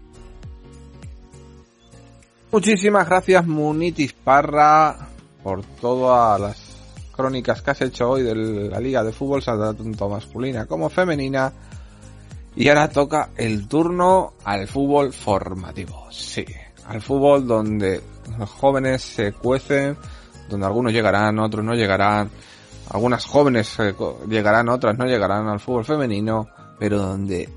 [2.51, 4.95] Muchísimas gracias Munitis Parra
[5.43, 6.73] por todas las
[7.15, 11.51] crónicas que has hecho hoy de la Liga de Fútbol, tanto masculina como femenina
[12.55, 16.07] y ahora toca el turno al fútbol formativo.
[16.11, 16.45] Sí,
[16.87, 18.01] al fútbol donde
[18.37, 19.97] Los jóvenes se cuecen,
[20.49, 22.29] donde algunos llegarán, otros no llegarán.
[22.89, 23.77] Algunas jóvenes
[24.29, 26.47] llegarán, otras no llegarán al fútbol femenino,
[26.79, 27.49] pero donde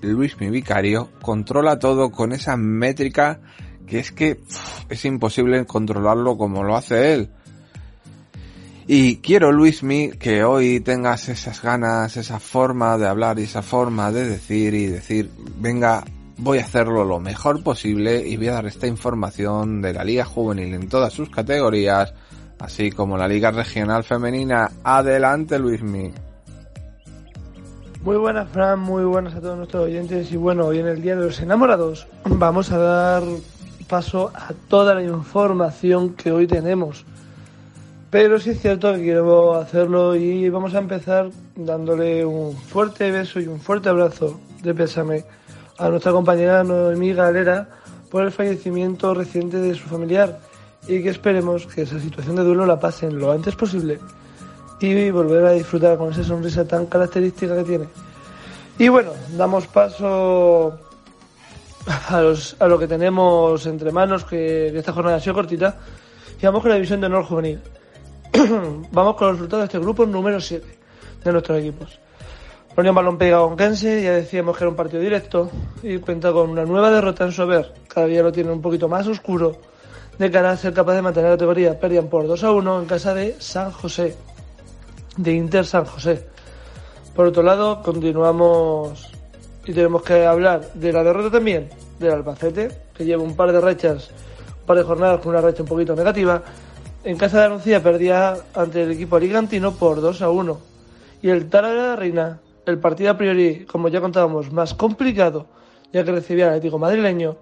[0.00, 3.40] Luis mi vicario controla todo con esa métrica
[3.86, 4.40] que es que
[4.88, 7.30] es imposible controlarlo como lo hace él.
[8.92, 14.10] Y quiero, Luismi, que hoy tengas esas ganas, esa forma de hablar y esa forma
[14.10, 16.02] de decir y decir, venga,
[16.38, 20.24] voy a hacerlo lo mejor posible y voy a dar esta información de la Liga
[20.24, 22.12] Juvenil en todas sus categorías,
[22.58, 24.68] así como la Liga Regional Femenina.
[24.82, 26.12] Adelante, Luismi.
[28.02, 30.32] Muy buenas, Fran, muy buenas a todos nuestros oyentes.
[30.32, 33.22] Y bueno, hoy en el Día de los Enamorados vamos a dar
[33.88, 37.04] paso a toda la información que hoy tenemos.
[38.10, 43.38] Pero sí es cierto que quiero hacerlo y vamos a empezar dándole un fuerte beso
[43.38, 45.24] y un fuerte abrazo de pésame
[45.78, 47.68] a nuestra compañera Noemí Galera
[48.10, 50.40] por el fallecimiento reciente de su familiar
[50.88, 54.00] y que esperemos que esa situación de duelo la pasen lo antes posible
[54.80, 57.84] y volver a disfrutar con esa sonrisa tan característica que tiene.
[58.76, 60.76] Y bueno, damos paso
[61.86, 65.76] a, lo que tenemos entre manos, que, que esta jornada ha sido cortita,
[66.40, 67.60] y vamos con la división de honor juvenil.
[68.92, 70.66] Vamos con los resultados de este grupo número 7
[71.24, 71.98] de nuestros equipos.
[72.76, 75.50] La Unión Balompié Conquense, ya decíamos que era un partido directo
[75.82, 77.72] y cuenta con una nueva derrota en su haber.
[77.88, 79.56] Cada día lo tiene un poquito más oscuro
[80.18, 81.78] de cara a ser capaz de mantener la categoría.
[81.78, 84.16] Perdían por 2 a 1 en casa de San José,
[85.16, 86.26] de Inter San José.
[87.14, 89.10] Por otro lado, continuamos
[89.66, 93.60] y tenemos que hablar de la derrota también del Albacete, que lleva un par de
[93.60, 94.10] rachas,
[94.60, 96.42] un par de jornadas con una racha un poquito negativa
[97.02, 100.58] en casa de Anuncia perdía ante el equipo alicantino por 2 a 1.
[101.22, 105.46] Y el Talavera de Reina, el partido a priori, como ya contábamos, más complicado,
[105.92, 107.36] ya que recibía al Atlético madrileño,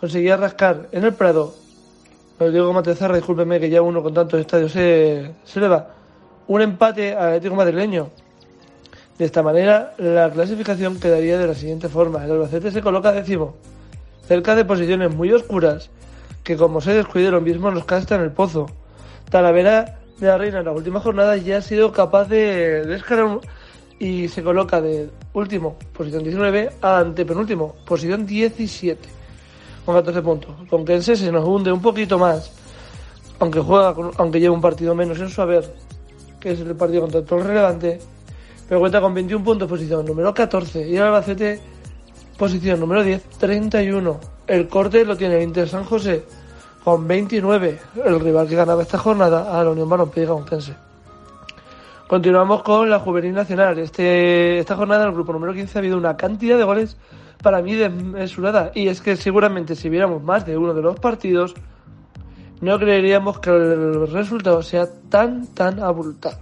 [0.00, 1.54] conseguía rascar en el Prado.
[2.38, 5.88] Lo digo Matezarra, discúlpeme que ya uno con tantos estadios se, se le va.
[6.48, 8.10] Un empate al Atlético madrileño.
[9.18, 12.24] De esta manera, la clasificación quedaría de la siguiente forma.
[12.24, 13.54] El Albacete se coloca décimo,
[14.26, 15.90] cerca de posiciones muy oscuras,
[16.42, 18.68] que como se descuide lo mismo nos casta en el pozo.
[19.32, 23.40] Talavera de la Reina en la última jornada ya ha sido capaz de, descargar
[23.98, 29.08] y se coloca de último, posición 19, ante penúltimo, posición 17,
[29.86, 30.54] con 14 puntos.
[30.68, 32.52] Con Kense se nos hunde un poquito más,
[33.38, 35.64] aunque juega, aunque lleva un partido menos en su haber,
[36.38, 38.00] que es el partido contra todo relevante,
[38.68, 41.58] pero cuenta con 21 puntos, posición número 14, y el Albacete,
[42.36, 44.20] posición número 10, 31.
[44.46, 46.22] El corte lo tiene el Inter San José,
[46.84, 50.74] con 29, el rival que ganaba esta jornada a la Unión Balompié Conquense.
[52.08, 53.78] Continuamos con la Juvenil Nacional.
[53.78, 56.96] Este, esta jornada en el grupo número 15 ha habido una cantidad de goles
[57.42, 58.72] para mí desmesurada.
[58.74, 61.54] Y es que seguramente si viéramos más de uno de los partidos,
[62.60, 66.38] no creeríamos que el resultado sea tan, tan abultado.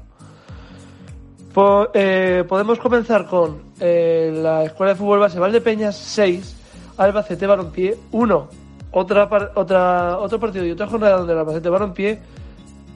[1.92, 6.56] Eh, podemos comenzar con eh, la Escuela de Fútbol Base Valdepeñas 6,
[6.96, 8.59] Albacete Balompié 1
[8.92, 12.20] otra, otra, otro partido y otra jornada donde el Albacete Balompié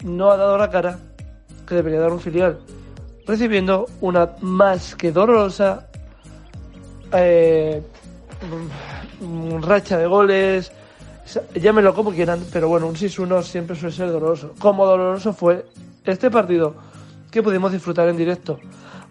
[0.05, 0.99] no ha dado la cara
[1.67, 2.59] que debería dar un filial,
[3.27, 5.89] recibiendo una más que dolorosa
[7.13, 7.83] eh,
[9.61, 10.73] racha de goles,
[11.55, 14.53] llámenlo como quieran, pero bueno, un 6-1 siempre suele ser doloroso.
[14.59, 15.65] Como doloroso fue
[16.05, 16.75] este partido
[17.31, 18.59] que pudimos disfrutar en directo.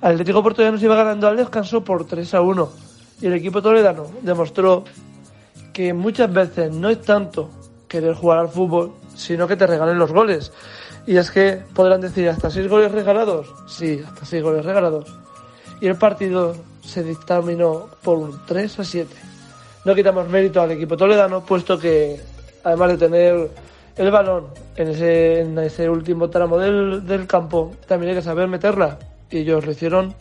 [0.02, 2.69] Atlético Portugués nos iba ganando al descanso por 3 a 1
[3.22, 4.84] y el equipo toledano demostró
[5.74, 7.50] que muchas veces no es tanto
[7.88, 10.52] querer jugar al fútbol, sino que te regalen los goles.
[11.06, 13.54] Y es que podrán decir hasta seis goles regalados.
[13.68, 15.06] Sí, hasta seis goles regalados.
[15.82, 19.16] Y el partido se dictaminó por un 3 a 7.
[19.86, 22.22] No quitamos mérito al equipo toledano, puesto que
[22.64, 23.52] además de tener
[23.98, 28.48] el balón en ese, en ese último tramo del, del campo, también hay que saber
[28.48, 28.98] meterla.
[29.30, 30.16] Y ellos lo hicieron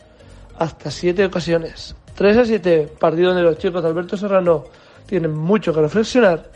[0.57, 1.95] hasta siete ocasiones.
[2.15, 4.65] 3 a 7, partido donde los chicos de Alberto Serrano
[5.05, 6.51] tienen mucho que reflexionar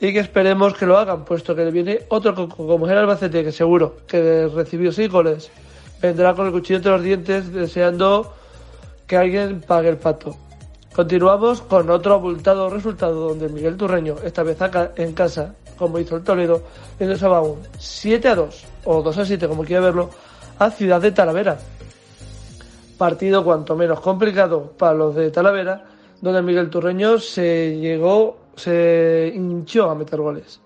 [0.00, 3.52] y que esperemos que lo hagan, puesto que le viene otro como el Albacete, que
[3.52, 5.50] seguro que recibió seis goles,
[6.00, 8.34] vendrá con el cuchillo entre los dientes deseando
[9.06, 10.36] que alguien pague el pato.
[10.92, 16.16] Continuamos con otro abultado resultado donde Miguel Turreño, esta vez acá en casa, como hizo
[16.16, 16.62] el Toledo,
[17.00, 20.10] va un 7 a 2, o 2 a 7, como quiera verlo,
[20.58, 21.58] a Ciudad de Talavera.
[22.98, 25.91] Partido cuanto menos complicado para los de Talavera,
[26.22, 30.60] donde Miguel Turreño se llegó, se hinchó a meter goles.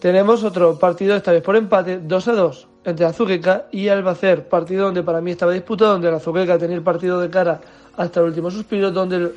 [0.00, 4.86] Tenemos otro partido, esta vez por empate, 2 a 2, entre Azuqueca y Albacer, partido
[4.86, 7.60] donde para mí estaba disputado, donde Azuqueca tenía el partido de cara
[7.96, 9.30] hasta el último suspiro, donde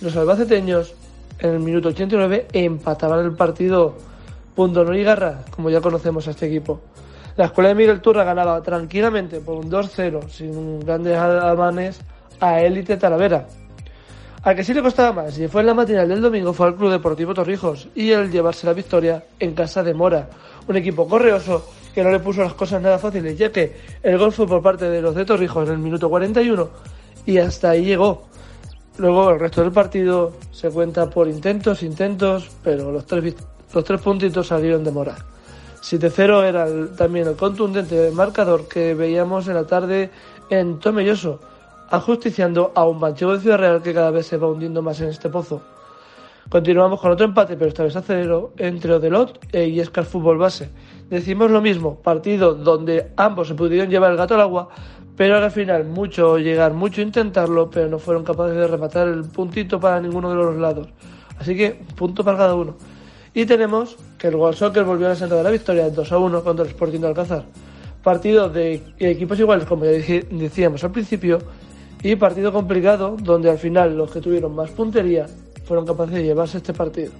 [0.00, 0.94] los albaceteños
[1.40, 3.96] en el minuto 89 empataban el partido
[4.54, 5.04] punto no y
[5.50, 6.80] como ya conocemos a este equipo.
[7.36, 12.00] La escuela de Miguel Turra ganaba tranquilamente por un 2-0, sin grandes amanes,
[12.38, 13.46] a Élite Talavera.
[14.46, 16.74] A que sí le costaba más, y fue en la matinal del domingo, fue al
[16.76, 20.28] Club Deportivo Torrijos y el llevarse la victoria en casa de Mora,
[20.68, 24.32] un equipo correoso que no le puso las cosas nada fáciles, ya que el gol
[24.32, 26.68] fue por parte de los de Torrijos en el minuto 41
[27.24, 28.24] y hasta ahí llegó.
[28.98, 33.34] Luego el resto del partido se cuenta por intentos, intentos, pero los tres,
[33.72, 35.16] los tres puntitos salieron de Mora.
[35.80, 36.66] 7-0 era
[36.96, 40.10] también el contundente marcador que veíamos en la tarde
[40.50, 41.40] en Tomelloso,
[41.94, 45.08] ajusticiando a un manchego de Ciudad Real que cada vez se va hundiendo más en
[45.08, 45.62] este pozo.
[46.48, 50.68] Continuamos con otro empate, pero esta vez a cero, entre Odelot e Iescar Fútbol Base.
[51.08, 54.68] Decimos lo mismo, partido donde ambos se pudieron llevar el gato al agua,
[55.16, 59.80] pero al final mucho llegar, mucho intentarlo, pero no fueron capaces de rematar el puntito
[59.80, 60.88] para ninguno de los lados.
[61.38, 62.76] Así que punto para cada uno.
[63.32, 66.18] Y tenemos que el World Soccer volvió a la senda de la victoria 2 a
[66.18, 67.44] 1 contra el Sporting de Alcázar.
[68.02, 71.38] Partido de equipos iguales, como ya decíamos al principio,
[72.04, 75.26] y partido complicado, donde al final los que tuvieron más puntería
[75.64, 77.12] fueron capaces de llevarse este partido.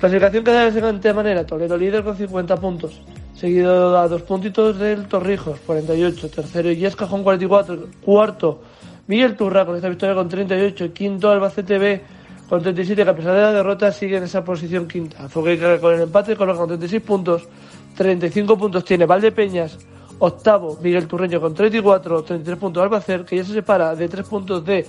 [0.00, 3.00] Clasificación queda de la siguiente manera: Toledo líder con 50 puntos,
[3.32, 8.60] seguido a dos puntitos del Torrijos, 48, tercero Yesca con 44, cuarto
[9.06, 12.00] Miguel Turra con esta victoria con 38, quinto Albacete B
[12.48, 15.28] con 37, que a pesar de la derrota sigue en esa posición quinta.
[15.28, 17.48] Fogueira con el empate coloca con 36 puntos,
[17.96, 19.78] 35 puntos tiene Valdepeñas,
[20.20, 24.64] octavo Miguel Turreño con 34, 33 puntos Albacer, que ya se separa de 3 puntos
[24.64, 24.86] de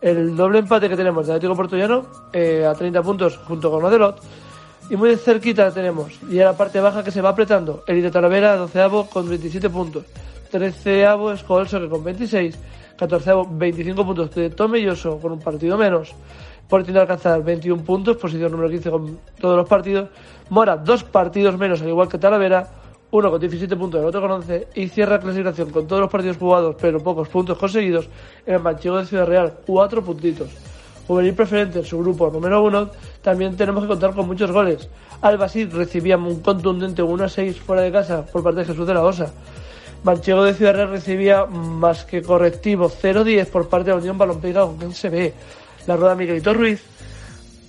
[0.00, 4.20] el doble empate que tenemos de Atlético Portollano eh, a 30 puntos junto con Odelot.
[4.90, 8.10] Y muy cerquita tenemos, y a la parte baja que se va apretando, el de
[8.10, 10.04] Talavera, 12 con 27 puntos,
[10.50, 12.58] 13 Escolso que con 26,
[12.98, 16.12] 14 25 puntos de Tomelloso con un partido menos,
[16.62, 20.08] Sporting de alcanzar 21 puntos, posición número 15 con todos los partidos.
[20.50, 22.68] Mora, dos partidos menos, al igual que Talavera,
[23.12, 26.38] uno con 17 puntos, el otro con 11, y cierra clasificación con todos los partidos
[26.38, 28.08] jugados, pero pocos puntos conseguidos,
[28.46, 30.48] en el Manchego de Ciudad Real, cuatro puntitos.
[31.06, 32.88] Juvenil preferente en su grupo número uno,
[33.20, 34.88] también tenemos que contar con muchos goles.
[35.20, 38.94] Albacid recibía un contundente 1 a 6 fuera de casa por parte de Jesús de
[38.94, 39.30] la Osa.
[40.04, 44.54] Manchego de Ciudad Real recibía más que correctivo 0-10 por parte de la Unión Balompié
[44.54, 45.34] con quien se ve
[45.86, 46.82] la rueda Miguelito Ruiz.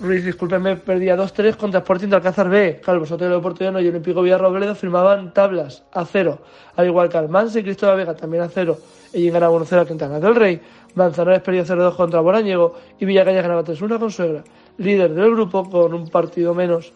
[0.04, 2.82] Ruiz, discúlpeme, perdía 2-3 contra Sporting de Alcázar B.
[2.84, 6.40] Calvo Sotelo de Portollano y Olímpico Villarrobledo firmaban tablas a cero,
[6.76, 8.78] al igual que Almanse y Cristóbal Vega también a cero.
[9.14, 10.60] Y ganaba 1-0 a Quintana del Rey.
[10.96, 14.44] Manzanares perdía 0-2 contra Borañego y Villacaya ganaba 3-1 con Suegra.
[14.78, 16.92] Líder del grupo con un partido menos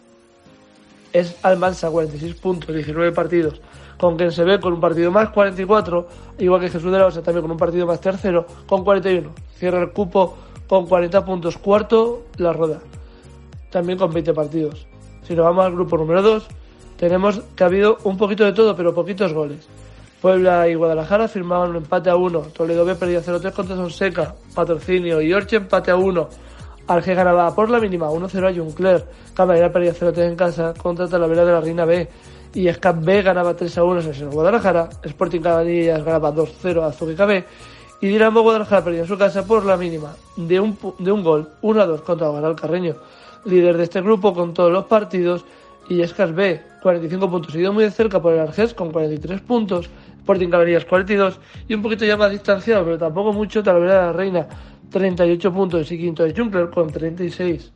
[1.13, 3.61] es Almansa, 46 puntos, 19 partidos.
[3.97, 7.23] Con quien se ve con un partido más, 44, igual que Jesús de la Osa
[7.23, 9.29] también con un partido más tercero, con 41.
[9.55, 10.35] Cierra el cupo
[10.67, 11.57] con 40 puntos.
[11.57, 12.81] Cuarto, la Roda,
[13.77, 14.87] también con 20 partidos.
[15.23, 16.47] Si nos vamos al grupo número 2,
[16.97, 19.67] tenemos que ha habido un poquito de todo, pero poquitos goles.
[20.21, 22.39] Puebla y Guadalajara firmaban un empate a 1.
[22.55, 24.33] Toledo B perdía 0-3 contra Sonseca.
[24.55, 26.29] Patrocinio y Orche empate a 1.
[26.87, 29.05] Arge ganaba por la mínima 1-0 a Juncler.
[29.35, 32.09] Camarera perdía 0-3 en casa contra Talavera de la Reina B.
[32.55, 34.89] Y Scap B ganaba 3-1 en Guadalajara.
[35.03, 37.45] Sporting Cabanillas ganaba 2-0 a Zubica B
[37.99, 41.49] y Dinamo Guadalajara perdió en su casa por la mínima de un, de un gol,
[41.61, 42.95] 1 a 2 contra Guadalajara Carreño,
[43.45, 45.45] líder de este grupo con todos los partidos,
[45.89, 49.89] y Escas B, 45 puntos, seguido muy de cerca por el Arges con 43 puntos,
[50.19, 54.13] Sporting Caballerías 42 y un poquito ya más distanciado, pero tampoco mucho, Talavera de la
[54.13, 54.47] Reina
[54.91, 57.71] 38 puntos y quinto de Junkler con 36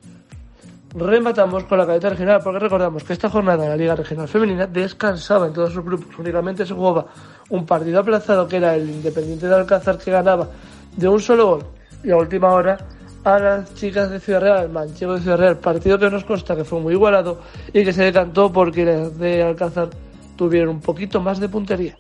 [0.93, 4.68] rematamos con la cadeta regional, porque recordamos que esta jornada en la Liga Regional Femenina
[4.68, 7.05] descansaba en todos sus grupos, únicamente se jugaba
[7.49, 10.49] un partido aplazado que era el Independiente de Alcázar que ganaba
[10.95, 11.64] de un solo gol.
[12.03, 12.78] Y a última hora
[13.24, 16.56] a las chicas de Ciudad Real, el manchego de Ciudad Real, partido que nos consta
[16.56, 17.40] que fue muy igualado
[17.74, 19.90] y que se decantó porque las de Alcázar
[20.36, 21.96] tuvieron un poquito más de puntería.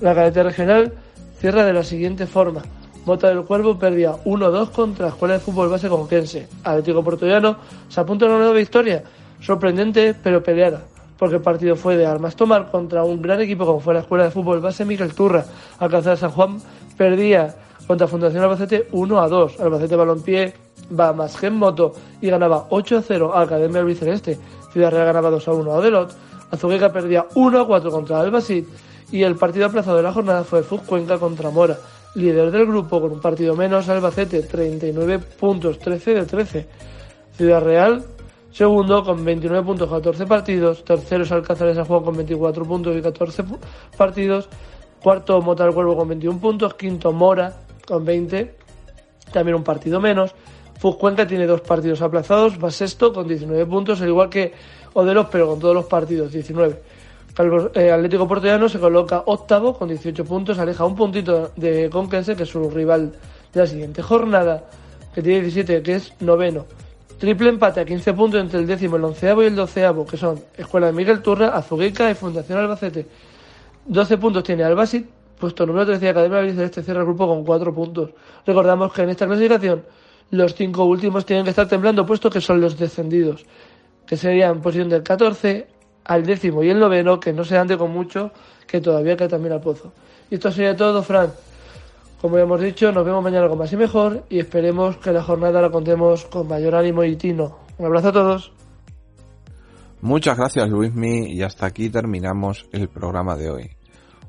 [0.00, 0.92] La cadeta regional
[1.38, 2.62] cierra de la siguiente forma.
[3.04, 6.48] Mota del Cuervo perdía 1-2 contra la Escuela de Fútbol Base Conquense.
[6.64, 7.56] Atlético Portollano
[7.88, 9.02] se apunta a una nueva victoria.
[9.40, 10.82] Sorprendente, pero peleada.
[11.16, 14.24] Porque el partido fue de armas tomar contra un gran equipo como fue la Escuela
[14.24, 15.44] de Fútbol Base Miguel Turra.
[15.78, 16.58] Alcanzar San Juan
[16.96, 17.54] perdía
[17.88, 19.58] contra Fundación Albacete 1-2.
[19.58, 20.54] Albacete Balompié
[20.98, 24.38] va más que en moto y ganaba 8-0 a Academia Celeste.
[24.72, 26.14] Ciudad Real ganaba 2-1 a Odelot.
[26.50, 28.68] Azuqueca perdía 1-4 contra Albacete
[29.10, 31.76] y el partido aplazado de la jornada fue Fuz Cuenca contra Mora
[32.14, 36.66] líder del grupo con un partido menos, Albacete 39 puntos, 13 de 13.
[37.32, 38.04] Ciudad Real,
[38.50, 40.84] segundo con 29 puntos, 14 partidos.
[40.84, 43.44] Tercero es Alcázar de San Juan con 24 puntos y 14
[43.96, 44.48] partidos.
[45.02, 46.74] Cuarto Mota del Cuervo con 21 puntos.
[46.74, 48.54] Quinto Mora con 20,
[49.32, 50.34] también un partido menos.
[50.78, 54.52] Fuscuenca tiene dos partidos aplazados, va sexto con 19 puntos, al igual que
[54.92, 56.80] o de los, pero con todos los partidos, 19.
[57.38, 62.36] El eh, Atlético Portollano se coloca octavo con 18 puntos, aleja un puntito de Conquense,
[62.36, 63.12] que es su rival
[63.52, 64.64] de la siguiente jornada,
[65.14, 66.66] que tiene 17, que es noveno.
[67.18, 70.40] Triple empate a 15 puntos entre el décimo, el onceavo y el doceavo, que son
[70.56, 73.06] Escuela de Miguel Turra, Azuguica y Fundación Albacete.
[73.86, 75.06] 12 puntos tiene Albasit,
[75.38, 78.10] puesto número 13 de Academia de Celeste cierra el grupo con 4 puntos.
[78.46, 79.84] Recordamos que en esta clasificación
[80.30, 83.46] los cinco últimos tienen que estar temblando, puesto que son los descendidos,
[84.06, 85.66] que serían posición del 14
[86.04, 88.32] al décimo y el noveno, que no se ande con mucho,
[88.66, 89.92] que todavía queda también al pozo.
[90.30, 91.32] Y esto sería todo, Fran.
[92.20, 95.22] Como ya hemos dicho, nos vemos mañana con más y mejor y esperemos que la
[95.22, 97.58] jornada la contemos con mayor ánimo y tino.
[97.78, 98.52] Un abrazo a todos.
[100.00, 103.77] Muchas gracias Luismi y hasta aquí terminamos el programa de hoy.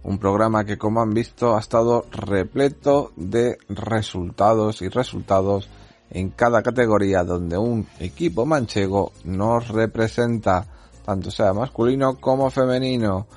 [0.04, 5.70] Un programa que como han visto ha estado repleto de resultados y resultados
[6.10, 10.66] en cada categoría donde un equipo manchego nos representa,
[11.06, 13.28] tanto sea masculino como femenino.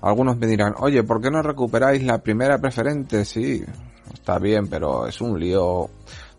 [0.00, 3.24] Algunos me dirán, oye, ¿por qué no recuperáis la primera preferente?
[3.24, 3.64] Sí,
[4.14, 5.90] está bien, pero es un lío.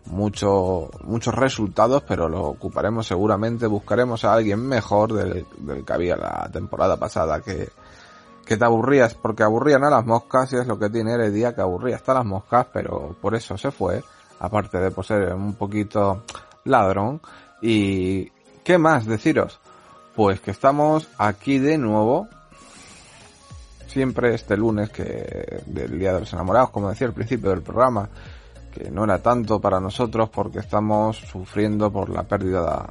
[0.06, 3.66] Mucho, muchos resultados, pero lo ocuparemos seguramente.
[3.66, 5.44] Buscaremos a alguien mejor del,
[5.84, 7.68] que había la temporada pasada que,
[8.50, 11.54] que te aburrías, porque aburrían a las moscas y es lo que tiene el día
[11.54, 14.02] que aburría hasta las moscas, pero por eso se fue,
[14.40, 16.24] aparte de por ser un poquito
[16.64, 17.20] ladrón.
[17.62, 18.28] Y,
[18.64, 19.60] ¿qué más deciros?
[20.16, 22.26] Pues que estamos aquí de nuevo
[23.86, 28.08] siempre este lunes que del Día de los Enamorados, como decía al principio del programa,
[28.74, 32.84] que no era tanto para nosotros porque estamos sufriendo por la pérdida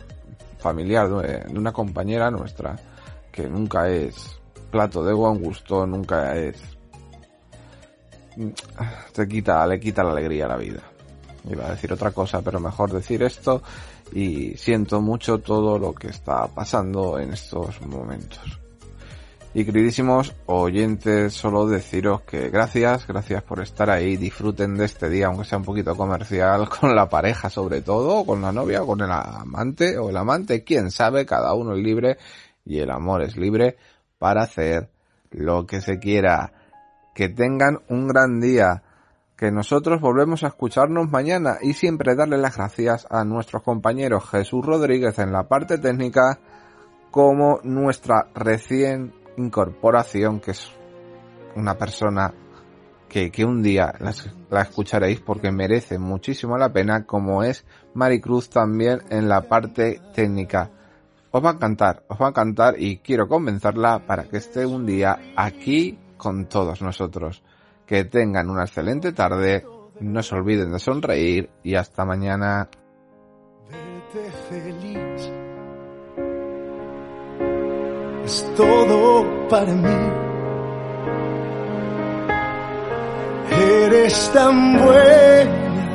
[0.58, 2.78] familiar de una compañera nuestra
[3.30, 4.39] que nunca es
[4.70, 6.80] plato de buen gusto, nunca es
[9.14, 10.82] te quita, le quita la alegría a la vida.
[11.50, 13.62] Iba a decir otra cosa, pero mejor decir esto
[14.14, 18.60] y siento mucho todo lo que está pasando en estos momentos.
[19.52, 25.26] Y queridísimos oyentes, solo deciros que gracias, gracias por estar ahí, disfruten de este día,
[25.26, 29.12] aunque sea un poquito comercial, con la pareja sobre todo, con la novia, con el
[29.12, 32.18] amante o el amante, quién sabe, cada uno es libre
[32.64, 33.78] y el amor es libre
[34.20, 34.90] para hacer
[35.32, 36.54] lo que se quiera.
[37.16, 38.84] Que tengan un gran día,
[39.36, 44.66] que nosotros volvemos a escucharnos mañana y siempre darle las gracias a nuestros compañeros Jesús
[44.66, 46.40] Rodríguez en la parte técnica
[47.10, 50.72] como nuestra recién incorporación, que es
[51.56, 52.34] una persona
[53.08, 59.00] que, que un día la, escucharéis porque merece muchísimo la pena, como es Maricruz también
[59.10, 60.70] en la parte técnica.
[61.32, 64.86] Os va a cantar, os va a cantar y quiero convencerla para que esté un
[64.86, 67.44] día aquí con todos nosotros.
[67.86, 69.66] Que tengan una excelente tarde,
[70.00, 72.70] no se olviden de sonreír y hasta mañana.
[78.26, 80.30] es todo para mí.
[83.52, 85.86] Eres tan buena,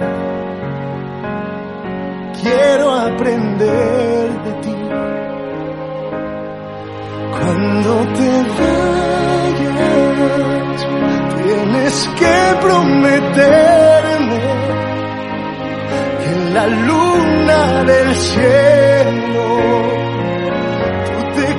[2.43, 4.24] quiero aprender
[7.45, 9.99] Cuando te vayas,
[11.43, 14.45] tienes que prometerme
[16.23, 18.65] que la luna del cielo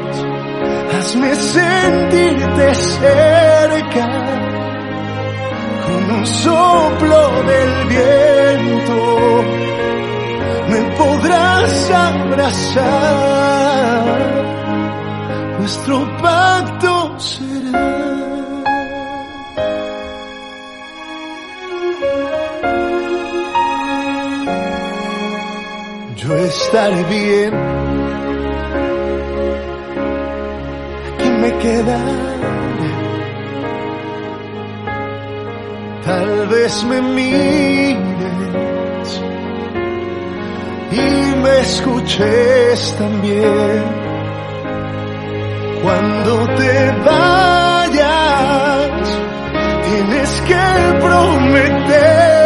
[0.98, 3.45] Hazme sentirte cerca
[11.90, 12.86] abrazar.
[15.58, 18.06] Nuestro pacto será.
[26.26, 27.54] yo estaré bien.
[31.08, 32.26] Aquí me quedaré.
[36.04, 38.06] Tal vez me mires
[41.46, 43.84] me escuches también.
[45.82, 46.74] Cuando te
[47.04, 48.90] vayas,
[49.86, 50.64] tienes que
[51.00, 52.36] prometerme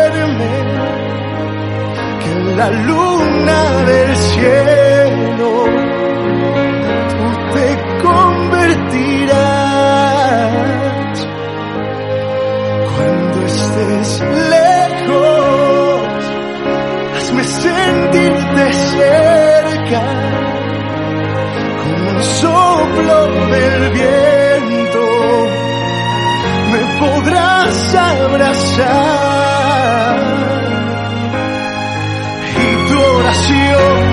[2.56, 5.79] la luna del cielo,
[19.00, 20.02] cerca,
[21.82, 23.16] como un soplo
[23.54, 25.04] del viento,
[26.72, 29.40] me podrás abrazar.
[32.56, 34.09] Y tu oración